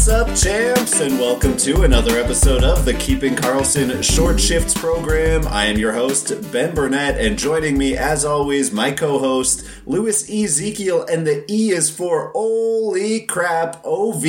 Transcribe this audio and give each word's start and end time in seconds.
What's 0.00 0.08
up, 0.08 0.34
champs, 0.34 1.00
and 1.00 1.18
welcome 1.18 1.58
to 1.58 1.82
another 1.82 2.18
episode 2.18 2.64
of 2.64 2.86
the 2.86 2.94
Keeping 2.94 3.36
Carlson 3.36 4.00
Short 4.00 4.40
Shifts 4.40 4.72
program. 4.72 5.46
I 5.46 5.66
am 5.66 5.76
your 5.76 5.92
host, 5.92 6.50
Ben 6.50 6.74
Burnett, 6.74 7.20
and 7.20 7.38
joining 7.38 7.76
me, 7.76 7.98
as 7.98 8.24
always, 8.24 8.72
my 8.72 8.92
co 8.92 9.18
host, 9.18 9.62
Louis 9.84 10.22
Ezekiel, 10.30 11.04
and 11.04 11.26
the 11.26 11.44
E 11.52 11.72
is 11.72 11.90
for 11.90 12.30
Holy 12.30 13.20
Crap 13.20 13.84
OV. 13.84 14.24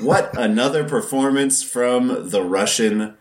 What 0.00 0.34
another 0.38 0.82
performance 0.82 1.62
from 1.62 2.30
the 2.30 2.42
Russian 2.42 3.18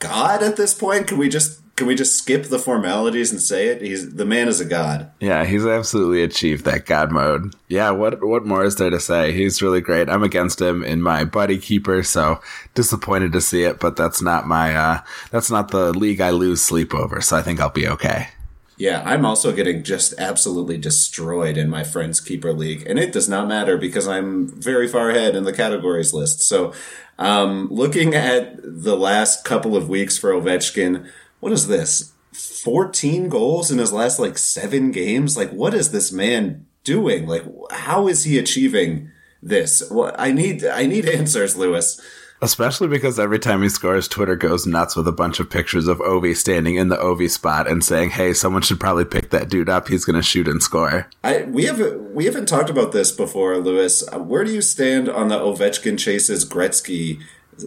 god 0.00 0.42
at 0.42 0.56
this 0.56 0.74
point? 0.74 1.06
Can 1.06 1.16
we 1.16 1.30
just 1.30 1.62
can 1.78 1.86
we 1.86 1.94
just 1.94 2.18
skip 2.18 2.46
the 2.46 2.58
formalities 2.58 3.30
and 3.30 3.40
say 3.40 3.68
it? 3.68 3.80
He's 3.80 4.16
the 4.16 4.26
man 4.26 4.48
is 4.48 4.60
a 4.60 4.64
god. 4.64 5.12
Yeah, 5.20 5.44
he's 5.44 5.64
absolutely 5.64 6.24
achieved 6.24 6.64
that 6.64 6.86
god 6.86 7.12
mode. 7.12 7.54
Yeah, 7.68 7.92
what 7.92 8.22
what 8.22 8.44
more 8.44 8.64
is 8.64 8.74
there 8.76 8.90
to 8.90 8.98
say? 8.98 9.30
He's 9.30 9.62
really 9.62 9.80
great. 9.80 10.08
I'm 10.08 10.24
against 10.24 10.60
him 10.60 10.82
in 10.82 11.00
my 11.00 11.24
buddy 11.24 11.56
keeper, 11.56 12.02
so 12.02 12.40
disappointed 12.74 13.32
to 13.32 13.40
see 13.40 13.62
it, 13.62 13.78
but 13.78 13.94
that's 13.94 14.20
not 14.20 14.48
my 14.48 14.74
uh 14.74 15.00
that's 15.30 15.52
not 15.52 15.70
the 15.70 15.92
league 15.92 16.20
I 16.20 16.30
lose 16.30 16.60
sleep 16.60 16.92
over, 16.92 17.20
so 17.20 17.36
I 17.36 17.42
think 17.42 17.60
I'll 17.60 17.70
be 17.70 17.86
okay. 17.86 18.28
Yeah, 18.76 19.02
I'm 19.04 19.24
also 19.24 19.52
getting 19.52 19.84
just 19.84 20.14
absolutely 20.18 20.78
destroyed 20.78 21.56
in 21.56 21.70
my 21.70 21.84
friends 21.84 22.20
keeper 22.20 22.52
league, 22.52 22.84
and 22.88 22.98
it 22.98 23.12
does 23.12 23.28
not 23.28 23.46
matter 23.46 23.78
because 23.78 24.08
I'm 24.08 24.48
very 24.48 24.88
far 24.88 25.10
ahead 25.10 25.36
in 25.36 25.44
the 25.44 25.52
categories 25.52 26.12
list. 26.12 26.42
So, 26.42 26.72
um, 27.20 27.68
looking 27.70 28.14
at 28.14 28.56
the 28.62 28.96
last 28.96 29.44
couple 29.44 29.76
of 29.76 29.88
weeks 29.88 30.18
for 30.18 30.30
Ovechkin, 30.30 31.08
what 31.40 31.52
is 31.52 31.68
this? 31.68 32.12
14 32.32 33.28
goals 33.28 33.70
in 33.70 33.78
his 33.78 33.92
last 33.92 34.18
like 34.18 34.38
seven 34.38 34.90
games? 34.90 35.36
Like, 35.36 35.50
what 35.50 35.74
is 35.74 35.90
this 35.90 36.12
man 36.12 36.66
doing? 36.84 37.26
Like, 37.26 37.44
how 37.70 38.08
is 38.08 38.24
he 38.24 38.38
achieving 38.38 39.10
this? 39.42 39.82
Well, 39.90 40.14
I 40.18 40.32
need, 40.32 40.64
I 40.64 40.86
need 40.86 41.06
answers, 41.08 41.56
Lewis. 41.56 42.00
Especially 42.40 42.86
because 42.86 43.18
every 43.18 43.40
time 43.40 43.62
he 43.62 43.68
scores, 43.68 44.06
Twitter 44.06 44.36
goes 44.36 44.64
nuts 44.64 44.94
with 44.94 45.08
a 45.08 45.12
bunch 45.12 45.40
of 45.40 45.50
pictures 45.50 45.88
of 45.88 45.98
Ovi 45.98 46.36
standing 46.36 46.76
in 46.76 46.88
the 46.88 46.96
Ovi 46.96 47.28
spot 47.28 47.68
and 47.68 47.82
saying, 47.82 48.10
"Hey, 48.10 48.32
someone 48.32 48.62
should 48.62 48.78
probably 48.78 49.04
pick 49.04 49.30
that 49.30 49.48
dude 49.48 49.68
up. 49.68 49.88
He's 49.88 50.04
going 50.04 50.14
to 50.14 50.22
shoot 50.22 50.46
and 50.46 50.62
score." 50.62 51.08
I 51.24 51.42
we 51.42 51.64
haven't 51.64 52.14
we 52.14 52.26
haven't 52.26 52.46
talked 52.46 52.70
about 52.70 52.92
this 52.92 53.10
before, 53.10 53.58
Lewis. 53.58 54.08
Where 54.12 54.44
do 54.44 54.52
you 54.52 54.62
stand 54.62 55.08
on 55.08 55.26
the 55.26 55.38
Ovechkin 55.38 55.98
chases 55.98 56.48
Gretzky 56.48 57.20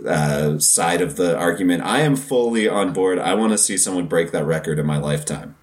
uh, 0.05 0.59
side 0.59 1.01
of 1.01 1.15
the 1.15 1.37
argument? 1.37 1.83
I 1.83 2.01
am 2.01 2.15
fully 2.15 2.67
on 2.67 2.93
board. 2.93 3.19
I 3.19 3.33
want 3.33 3.51
to 3.51 3.57
see 3.57 3.77
someone 3.77 4.07
break 4.07 4.31
that 4.31 4.45
record 4.45 4.79
in 4.79 4.85
my 4.85 4.97
lifetime. 4.97 5.55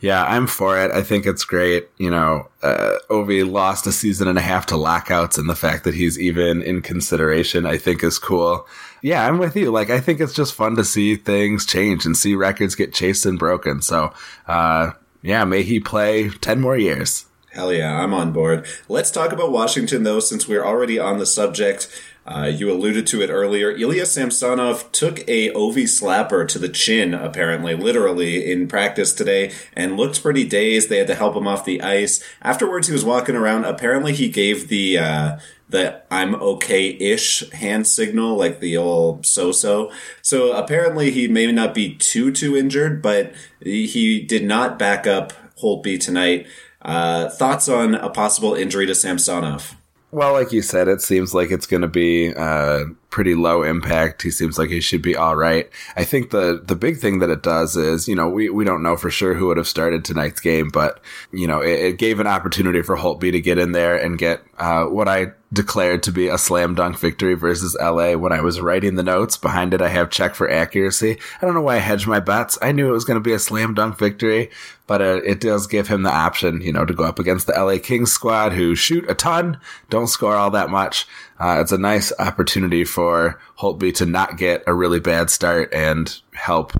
Yeah, 0.00 0.24
I'm 0.24 0.46
for 0.46 0.78
it. 0.78 0.92
I 0.92 1.02
think 1.02 1.26
it's 1.26 1.44
great. 1.44 1.88
You 1.98 2.10
know, 2.10 2.48
uh, 2.62 2.98
Ovi 3.10 3.48
lost 3.48 3.86
a 3.86 3.92
season 3.92 4.28
and 4.28 4.38
a 4.38 4.42
half 4.42 4.66
to 4.66 4.76
lockouts, 4.76 5.38
and 5.38 5.48
the 5.48 5.56
fact 5.56 5.84
that 5.84 5.94
he's 5.94 6.18
even 6.18 6.62
in 6.62 6.82
consideration, 6.82 7.66
I 7.66 7.78
think, 7.78 8.04
is 8.04 8.18
cool. 8.18 8.66
Yeah, 9.02 9.26
I'm 9.26 9.38
with 9.38 9.56
you. 9.56 9.72
Like, 9.72 9.90
I 9.90 9.98
think 9.98 10.20
it's 10.20 10.34
just 10.34 10.54
fun 10.54 10.76
to 10.76 10.84
see 10.84 11.16
things 11.16 11.66
change 11.66 12.06
and 12.06 12.16
see 12.16 12.36
records 12.36 12.76
get 12.76 12.94
chased 12.94 13.26
and 13.26 13.38
broken. 13.38 13.82
So, 13.82 14.12
uh, 14.46 14.92
yeah, 15.22 15.44
may 15.44 15.62
he 15.62 15.80
play 15.80 16.30
10 16.30 16.60
more 16.60 16.76
years. 16.76 17.26
Hell 17.50 17.72
yeah, 17.72 18.00
I'm 18.00 18.14
on 18.14 18.32
board. 18.32 18.66
Let's 18.88 19.10
talk 19.10 19.32
about 19.32 19.50
Washington, 19.50 20.04
though, 20.04 20.20
since 20.20 20.46
we're 20.46 20.64
already 20.64 20.98
on 20.98 21.18
the 21.18 21.26
subject. 21.26 21.88
Uh, 22.28 22.44
you 22.44 22.70
alluded 22.70 23.06
to 23.06 23.22
it 23.22 23.30
earlier. 23.30 23.70
Ilya 23.70 24.04
Samsonov 24.04 24.92
took 24.92 25.20
a 25.20 25.50
Ovi 25.52 25.84
slapper 25.84 26.46
to 26.48 26.58
the 26.58 26.68
chin, 26.68 27.14
apparently, 27.14 27.74
literally, 27.74 28.52
in 28.52 28.68
practice 28.68 29.14
today, 29.14 29.50
and 29.72 29.96
looked 29.96 30.22
pretty 30.22 30.46
dazed. 30.46 30.90
They 30.90 30.98
had 30.98 31.06
to 31.06 31.14
help 31.14 31.34
him 31.34 31.48
off 31.48 31.64
the 31.64 31.80
ice. 31.80 32.22
Afterwards, 32.42 32.86
he 32.86 32.92
was 32.92 33.04
walking 33.04 33.34
around. 33.34 33.64
Apparently, 33.64 34.12
he 34.12 34.28
gave 34.28 34.68
the 34.68 34.98
uh, 34.98 35.38
the 35.70 36.02
I'm 36.10 36.34
okay-ish 36.34 37.50
hand 37.52 37.86
signal, 37.86 38.36
like 38.36 38.60
the 38.60 38.76
old 38.76 39.24
so-so. 39.24 39.90
So 40.20 40.52
apparently, 40.52 41.10
he 41.10 41.28
may 41.28 41.50
not 41.50 41.72
be 41.72 41.94
too 41.94 42.30
too 42.30 42.54
injured, 42.54 43.00
but 43.00 43.32
he 43.58 44.20
did 44.20 44.44
not 44.44 44.78
back 44.78 45.06
up 45.06 45.32
Holtby 45.62 45.98
tonight. 45.98 46.46
Uh, 46.82 47.30
thoughts 47.30 47.70
on 47.70 47.94
a 47.94 48.10
possible 48.10 48.54
injury 48.54 48.84
to 48.84 48.94
Samsonov? 48.94 49.77
Well, 50.10 50.32
like 50.32 50.52
you 50.52 50.62
said, 50.62 50.88
it 50.88 51.02
seems 51.02 51.34
like 51.34 51.50
it's 51.50 51.66
going 51.66 51.82
to 51.82 51.88
be 51.88 52.34
uh, 52.34 52.84
pretty 53.10 53.34
low 53.34 53.62
impact. 53.62 54.22
He 54.22 54.30
seems 54.30 54.58
like 54.58 54.68
he 54.68 54.80
should 54.80 55.02
be 55.02 55.16
all 55.16 55.36
right. 55.36 55.70
I 55.96 56.04
think 56.04 56.30
the 56.30 56.62
the 56.64 56.76
big 56.76 56.98
thing 56.98 57.20
that 57.20 57.30
it 57.30 57.42
does 57.42 57.76
is, 57.76 58.06
you 58.08 58.14
know, 58.14 58.28
we, 58.28 58.50
we 58.50 58.64
don't 58.64 58.82
know 58.82 58.96
for 58.96 59.10
sure 59.10 59.34
who 59.34 59.46
would 59.46 59.56
have 59.56 59.68
started 59.68 60.04
tonight's 60.04 60.40
game, 60.40 60.68
but 60.68 61.00
you 61.32 61.46
know, 61.46 61.60
it, 61.60 61.80
it 61.80 61.98
gave 61.98 62.20
an 62.20 62.26
opportunity 62.26 62.82
for 62.82 62.96
Holtby 62.96 63.32
to 63.32 63.40
get 63.40 63.58
in 63.58 63.72
there 63.72 63.96
and 63.96 64.18
get 64.18 64.42
uh, 64.58 64.84
what 64.84 65.08
I 65.08 65.32
declared 65.52 66.02
to 66.02 66.12
be 66.12 66.28
a 66.28 66.36
slam 66.36 66.74
dunk 66.74 66.98
victory 66.98 67.34
versus 67.34 67.76
LA. 67.80 68.12
When 68.12 68.32
I 68.32 68.42
was 68.42 68.60
writing 68.60 68.96
the 68.96 69.02
notes 69.02 69.36
behind 69.36 69.72
it, 69.72 69.80
I 69.80 69.88
have 69.88 70.10
check 70.10 70.34
for 70.34 70.50
accuracy. 70.50 71.18
I 71.40 71.46
don't 71.46 71.54
know 71.54 71.62
why 71.62 71.76
I 71.76 71.78
hedged 71.78 72.06
my 72.06 72.20
bets. 72.20 72.58
I 72.60 72.72
knew 72.72 72.88
it 72.88 72.92
was 72.92 73.04
going 73.04 73.16
to 73.16 73.20
be 73.20 73.32
a 73.32 73.38
slam 73.38 73.72
dunk 73.72 73.98
victory, 73.98 74.50
but 74.86 75.00
uh, 75.00 75.20
it 75.24 75.40
does 75.40 75.66
give 75.66 75.88
him 75.88 76.02
the 76.02 76.12
option, 76.12 76.60
you 76.60 76.72
know, 76.72 76.84
to 76.84 76.92
go 76.92 77.04
up 77.04 77.18
against 77.18 77.46
the 77.46 77.54
LA 77.54 77.78
Kings 77.78 78.12
squad 78.12 78.52
who 78.52 78.74
shoot 78.74 79.08
a 79.08 79.14
ton, 79.14 79.58
don't 79.88 80.08
score 80.08 80.34
all 80.34 80.50
that 80.50 80.70
much. 80.70 81.06
Uh, 81.38 81.58
it's 81.60 81.72
a 81.72 81.78
nice 81.78 82.12
opportunity 82.18 82.84
for 82.84 83.40
Holtby 83.58 83.94
to 83.96 84.06
not 84.06 84.36
get 84.36 84.64
a 84.66 84.74
really 84.74 85.00
bad 85.00 85.30
start 85.30 85.72
and 85.72 86.20
help 86.34 86.72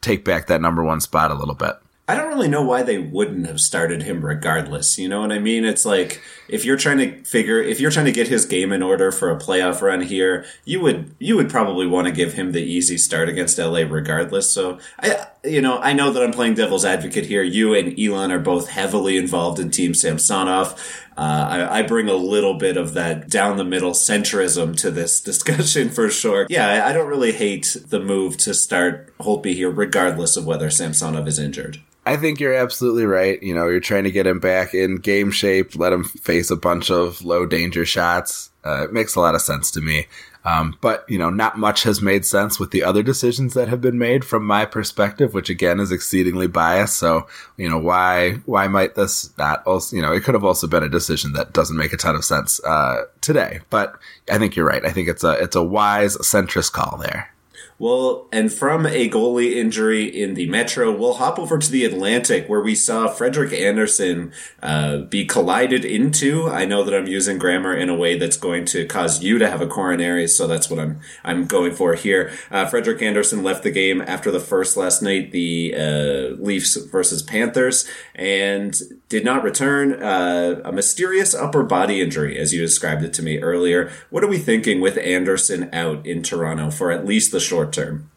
take 0.00 0.24
back 0.24 0.46
that 0.46 0.60
number 0.60 0.82
one 0.82 1.00
spot 1.00 1.30
a 1.30 1.34
little 1.34 1.54
bit. 1.54 1.76
I 2.08 2.14
don't 2.14 2.28
really 2.28 2.46
know 2.46 2.62
why 2.62 2.84
they 2.84 2.98
wouldn't 2.98 3.48
have 3.48 3.60
started 3.60 4.04
him 4.04 4.24
regardless. 4.24 4.96
You 4.96 5.08
know 5.08 5.22
what 5.22 5.32
I 5.32 5.40
mean? 5.40 5.64
It's 5.64 5.84
like 5.84 6.22
if 6.48 6.64
you're 6.64 6.76
trying 6.76 6.98
to 6.98 7.24
figure 7.24 7.60
if 7.60 7.80
you're 7.80 7.90
trying 7.90 8.06
to 8.06 8.12
get 8.12 8.28
his 8.28 8.46
game 8.46 8.70
in 8.70 8.80
order 8.80 9.10
for 9.10 9.28
a 9.28 9.38
playoff 9.38 9.82
run 9.82 10.02
here, 10.02 10.46
you 10.64 10.80
would 10.80 11.16
you 11.18 11.34
would 11.34 11.50
probably 11.50 11.84
want 11.84 12.06
to 12.06 12.12
give 12.12 12.34
him 12.34 12.52
the 12.52 12.62
easy 12.62 12.96
start 12.96 13.28
against 13.28 13.58
LA 13.58 13.80
regardless. 13.80 14.48
So 14.48 14.78
I 15.00 15.26
you 15.42 15.60
know, 15.60 15.78
I 15.78 15.94
know 15.94 16.12
that 16.12 16.22
I'm 16.22 16.30
playing 16.30 16.54
devil's 16.54 16.84
advocate 16.84 17.26
here. 17.26 17.42
You 17.42 17.74
and 17.74 17.98
Elon 17.98 18.30
are 18.30 18.38
both 18.38 18.68
heavily 18.68 19.16
involved 19.16 19.58
in 19.58 19.72
Team 19.72 19.92
Samsonov. 19.92 20.80
Uh, 21.16 21.48
I, 21.70 21.78
I, 21.78 21.82
bring 21.82 22.10
a 22.10 22.14
little 22.14 22.58
bit 22.58 22.76
of 22.76 22.92
that 22.92 23.30
down 23.30 23.56
the 23.56 23.64
middle 23.64 23.92
centrism 23.92 24.76
to 24.80 24.90
this 24.90 25.18
discussion 25.22 25.88
for 25.88 26.10
sure. 26.10 26.46
Yeah, 26.50 26.68
I, 26.68 26.90
I 26.90 26.92
don't 26.92 27.08
really 27.08 27.32
hate 27.32 27.74
the 27.88 28.00
move 28.00 28.36
to 28.38 28.52
start 28.52 29.16
Holtby 29.18 29.54
here, 29.54 29.70
regardless 29.70 30.36
of 30.36 30.44
whether 30.44 30.68
Samsonov 30.68 31.26
is 31.26 31.38
injured. 31.38 31.80
I 32.04 32.16
think 32.16 32.38
you're 32.38 32.54
absolutely 32.54 33.04
right. 33.04 33.42
You 33.42 33.54
know, 33.54 33.66
you're 33.66 33.80
trying 33.80 34.04
to 34.04 34.12
get 34.12 34.26
him 34.26 34.38
back 34.38 34.74
in 34.74 34.96
game 34.96 35.30
shape, 35.30 35.74
let 35.74 35.92
him 35.92 36.04
face 36.04 36.50
a 36.50 36.56
bunch 36.56 36.90
of 36.90 37.24
low 37.24 37.46
danger 37.46 37.84
shots. 37.84 38.50
Uh, 38.64 38.84
it 38.84 38.92
makes 38.92 39.16
a 39.16 39.20
lot 39.20 39.34
of 39.34 39.42
sense 39.42 39.70
to 39.72 39.80
me. 39.80 40.06
Um, 40.46 40.78
but, 40.80 41.04
you 41.08 41.18
know, 41.18 41.28
not 41.28 41.58
much 41.58 41.82
has 41.82 42.00
made 42.00 42.24
sense 42.24 42.60
with 42.60 42.70
the 42.70 42.84
other 42.84 43.02
decisions 43.02 43.54
that 43.54 43.66
have 43.66 43.80
been 43.80 43.98
made 43.98 44.24
from 44.24 44.46
my 44.46 44.64
perspective, 44.64 45.34
which 45.34 45.50
again 45.50 45.80
is 45.80 45.90
exceedingly 45.90 46.46
biased. 46.46 46.96
So, 46.98 47.26
you 47.56 47.68
know, 47.68 47.78
why, 47.78 48.34
why 48.46 48.68
might 48.68 48.94
this 48.94 49.36
not 49.38 49.66
also, 49.66 49.96
you 49.96 50.02
know, 50.02 50.12
it 50.12 50.22
could 50.22 50.34
have 50.34 50.44
also 50.44 50.68
been 50.68 50.84
a 50.84 50.88
decision 50.88 51.32
that 51.32 51.52
doesn't 51.52 51.76
make 51.76 51.92
a 51.92 51.96
ton 51.96 52.14
of 52.14 52.24
sense, 52.24 52.62
uh, 52.64 53.06
today. 53.20 53.58
But 53.70 53.98
I 54.30 54.38
think 54.38 54.54
you're 54.54 54.66
right. 54.66 54.86
I 54.86 54.92
think 54.92 55.08
it's 55.08 55.24
a, 55.24 55.32
it's 55.32 55.56
a 55.56 55.64
wise 55.64 56.16
centrist 56.18 56.70
call 56.70 56.96
there. 56.98 57.34
Well, 57.78 58.26
and 58.32 58.50
from 58.50 58.86
a 58.86 59.08
goalie 59.10 59.56
injury 59.56 60.04
in 60.04 60.32
the 60.32 60.48
Metro, 60.48 60.90
we'll 60.96 61.14
hop 61.14 61.38
over 61.38 61.58
to 61.58 61.70
the 61.70 61.84
Atlantic 61.84 62.48
where 62.48 62.62
we 62.62 62.74
saw 62.74 63.06
Frederik 63.06 63.52
Andersen 63.52 64.32
uh, 64.62 64.98
be 64.98 65.26
collided 65.26 65.84
into. 65.84 66.48
I 66.48 66.64
know 66.64 66.84
that 66.84 66.94
I'm 66.94 67.06
using 67.06 67.36
grammar 67.36 67.76
in 67.76 67.90
a 67.90 67.94
way 67.94 68.18
that's 68.18 68.38
going 68.38 68.64
to 68.66 68.86
cause 68.86 69.22
you 69.22 69.38
to 69.38 69.50
have 69.50 69.60
a 69.60 69.66
coronary, 69.66 70.26
so 70.26 70.46
that's 70.46 70.70
what 70.70 70.80
I'm 70.80 71.00
I'm 71.22 71.44
going 71.44 71.72
for 71.72 71.94
here. 71.94 72.32
Uh, 72.50 72.64
Frederik 72.64 73.02
Andersen 73.02 73.42
left 73.42 73.62
the 73.62 73.70
game 73.70 74.00
after 74.00 74.30
the 74.30 74.40
first 74.40 74.78
last 74.78 75.02
night, 75.02 75.32
the 75.32 75.74
uh, 75.76 76.42
Leafs 76.42 76.76
versus 76.76 77.22
Panthers, 77.22 77.86
and 78.14 78.74
did 79.08 79.24
not 79.24 79.42
return. 79.42 80.02
Uh, 80.02 80.60
a 80.64 80.72
mysterious 80.72 81.34
upper 81.34 81.62
body 81.62 82.00
injury, 82.00 82.38
as 82.38 82.52
you 82.52 82.60
described 82.60 83.02
it 83.04 83.12
to 83.14 83.22
me 83.22 83.38
earlier. 83.38 83.90
What 84.10 84.24
are 84.24 84.28
we 84.28 84.38
thinking 84.38 84.80
with 84.80 84.98
Andersen 84.98 85.72
out 85.72 86.06
in 86.06 86.22
Toronto 86.22 86.70
for 86.70 86.90
at 86.90 87.06
least 87.06 87.32
the 87.32 87.40
short 87.40 87.72
term? 87.72 88.10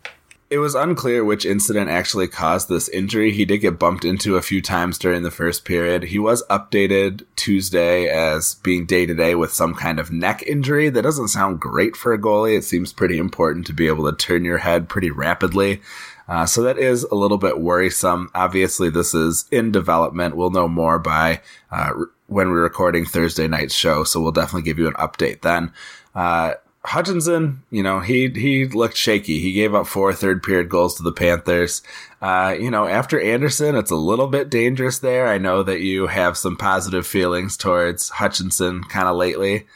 It 0.50 0.57
was 0.57 0.74
unclear 0.74 1.24
which 1.24 1.46
incident 1.46 1.92
actually 1.92 2.28
caused 2.28 2.69
this 2.69 2.90
injury. 2.90 3.31
He 3.31 3.46
did 3.46 3.60
get 3.60 3.78
bumped 3.78 4.04
into 4.04 4.36
a 4.36 4.42
few 4.42 4.63
times 4.63 4.98
during 4.98 5.22
the 5.22 5.30
first 5.30 5.63
period. 5.63 6.06
He 6.06 6.18
was 6.18 6.44
updated 6.50 7.25
Tuesday 7.36 8.07
as 8.07 8.56
being 8.56 8.88
day 8.88 9.06
to 9.06 9.13
day 9.13 9.36
with 9.36 9.54
some 9.54 9.75
kind 9.75 10.00
of 10.00 10.12
neck 10.12 10.42
injury. 10.48 10.90
That 10.90 11.04
doesn't 11.04 11.28
sound 11.28 11.60
great 11.60 11.96
for 11.96 12.13
a 12.13 12.18
goalie. 12.18 12.57
It 12.57 12.63
seems 12.63 12.92
pretty 12.92 13.19
important 13.19 13.68
to 13.68 13.74
be 13.74 13.88
able 13.88 14.10
to 14.10 14.18
turn 14.18 14.44
your 14.44 14.57
head 14.57 14.90
pretty 14.90 15.12
rapidly. 15.12 15.81
Uh, 16.28 16.48
so 16.48 16.63
that 16.63 16.80
is 16.80 17.04
a 17.04 17.16
little 17.16 17.38
bit 17.38 17.60
worrisome. 17.60 18.31
Obviously, 18.34 18.90
this 18.90 19.13
is 19.13 19.45
in 19.52 19.72
development. 19.72 20.36
We'll 20.36 20.50
know 20.50 20.68
more 20.68 20.98
by 20.98 21.42
uh, 21.69 21.92
when 22.25 22.50
we're 22.50 22.63
recording 22.63 23.06
Thursday 23.06 23.48
night's 23.48 23.75
show. 23.75 24.04
So 24.04 24.19
we'll 24.19 24.31
definitely 24.31 24.63
give 24.63 24.80
you 24.80 24.88
an 24.88 24.94
update 24.94 25.42
then. 25.42 25.74
Uh, 26.16 26.54
Hutchinson, 26.86 27.64
you 27.70 27.84
know, 27.84 28.00
he 28.00 28.30
he 28.30 28.66
looked 28.66 28.96
shaky. 28.96 29.40
He 29.40 29.52
gave 29.52 29.76
up 29.76 29.86
four 29.86 30.14
third 30.14 30.42
period 30.42 30.70
goals 30.70 30.96
to 30.96 31.04
the 31.04 31.12
Panthers. 31.12 31.81
Uh, 32.22 32.56
you 32.58 32.72
know, 32.72 32.88
after 32.88 33.20
Andersen, 33.20 33.76
it's 33.76 33.92
a 33.92 33.96
little 33.96 34.28
bit 34.28 34.50
dangerous 34.50 35.00
there. 35.00 35.28
I 35.28 35.38
know 35.38 35.62
that 35.64 35.81
you 35.81 36.08
have 36.08 36.38
some 36.38 36.56
positive 36.56 37.06
feelings 37.06 37.58
towards 37.58 38.10
Hutchinson 38.10 38.84
kind 38.86 39.08
of 39.08 39.18
lately. 39.18 39.68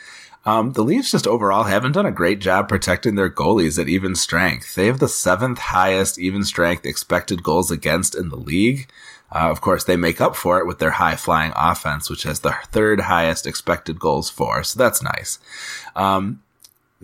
Um, 0.45 0.73
the 0.73 0.83
Leafs 0.83 1.11
just 1.11 1.27
overall 1.27 1.63
haven't 1.63 1.93
done 1.93 2.05
a 2.05 2.11
great 2.11 2.39
job 2.39 2.67
protecting 2.67 3.15
their 3.15 3.29
goalies 3.29 3.79
at 3.79 3.87
even 3.87 4.15
strength. 4.15 4.75
They 4.75 4.87
have 4.87 4.99
the 4.99 5.07
seventh 5.07 5.59
highest 5.59 6.19
even 6.19 6.43
strength 6.43 6.85
expected 6.85 7.43
goals 7.43 7.71
against 7.71 8.15
in 8.15 8.29
the 8.29 8.37
league. 8.37 8.89
Uh, 9.31 9.49
of 9.49 9.61
course, 9.61 9.83
they 9.83 9.95
make 9.95 10.21
up 10.21 10.35
for 10.35 10.59
it 10.59 10.67
with 10.67 10.79
their 10.79 10.91
high 10.91 11.15
flying 11.15 11.53
offense, 11.55 12.09
which 12.09 12.23
has 12.23 12.41
the 12.41 12.55
third 12.67 13.01
highest 13.01 13.47
expected 13.47 13.99
goals 13.99 14.29
for. 14.29 14.63
So 14.63 14.77
that's 14.77 15.01
nice. 15.01 15.39
Um, 15.95 16.41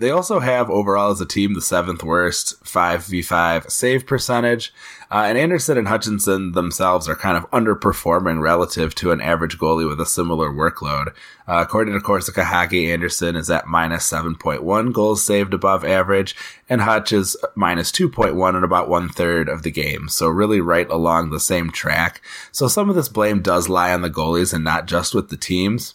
they 0.00 0.10
also 0.10 0.40
have 0.40 0.70
overall 0.70 1.10
as 1.10 1.20
a 1.20 1.26
team 1.26 1.52
the 1.52 1.60
seventh 1.60 2.02
worst 2.02 2.64
5v5 2.64 3.70
save 3.70 4.06
percentage. 4.06 4.72
Uh, 5.10 5.24
and 5.26 5.36
Andersen 5.36 5.76
and 5.76 5.88
Hutchinson 5.88 6.52
themselves 6.52 7.06
are 7.06 7.14
kind 7.14 7.36
of 7.36 7.50
underperforming 7.50 8.40
relative 8.40 8.94
to 8.94 9.10
an 9.10 9.20
average 9.20 9.58
goalie 9.58 9.86
with 9.86 10.00
a 10.00 10.06
similar 10.06 10.48
workload. 10.50 11.08
Uh, 11.46 11.62
according 11.62 11.92
to 11.92 12.00
Corsica 12.00 12.44
Hockey, 12.44 12.90
Andersen 12.90 13.36
is 13.36 13.50
at 13.50 13.66
minus 13.66 14.10
7.1 14.10 14.92
goals 14.94 15.22
saved 15.22 15.52
above 15.52 15.84
average, 15.84 16.34
and 16.66 16.80
Hutch 16.80 17.12
is 17.12 17.36
minus 17.54 17.92
2.1 17.92 18.56
in 18.56 18.64
about 18.64 18.88
one 18.88 19.10
third 19.10 19.50
of 19.50 19.64
the 19.64 19.70
game. 19.70 20.08
So 20.08 20.28
really 20.28 20.62
right 20.62 20.88
along 20.88 21.28
the 21.28 21.40
same 21.40 21.70
track. 21.70 22.22
So 22.52 22.68
some 22.68 22.88
of 22.88 22.96
this 22.96 23.10
blame 23.10 23.42
does 23.42 23.68
lie 23.68 23.92
on 23.92 24.00
the 24.00 24.08
goalies 24.08 24.54
and 24.54 24.64
not 24.64 24.86
just 24.86 25.14
with 25.14 25.28
the 25.28 25.36
teams. 25.36 25.94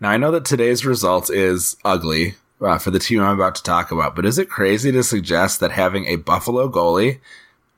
Now 0.00 0.10
I 0.10 0.16
know 0.16 0.32
that 0.32 0.44
today's 0.44 0.84
result 0.84 1.30
is 1.30 1.76
ugly 1.84 2.34
uh, 2.60 2.78
for 2.78 2.90
the 2.90 2.98
team 2.98 3.20
I'm 3.20 3.34
about 3.34 3.54
to 3.56 3.62
talk 3.62 3.90
about. 3.90 4.16
But 4.16 4.26
is 4.26 4.38
it 4.38 4.48
crazy 4.48 4.92
to 4.92 5.02
suggest 5.02 5.60
that 5.60 5.72
having 5.72 6.06
a 6.06 6.16
Buffalo 6.16 6.68
goalie, 6.68 7.20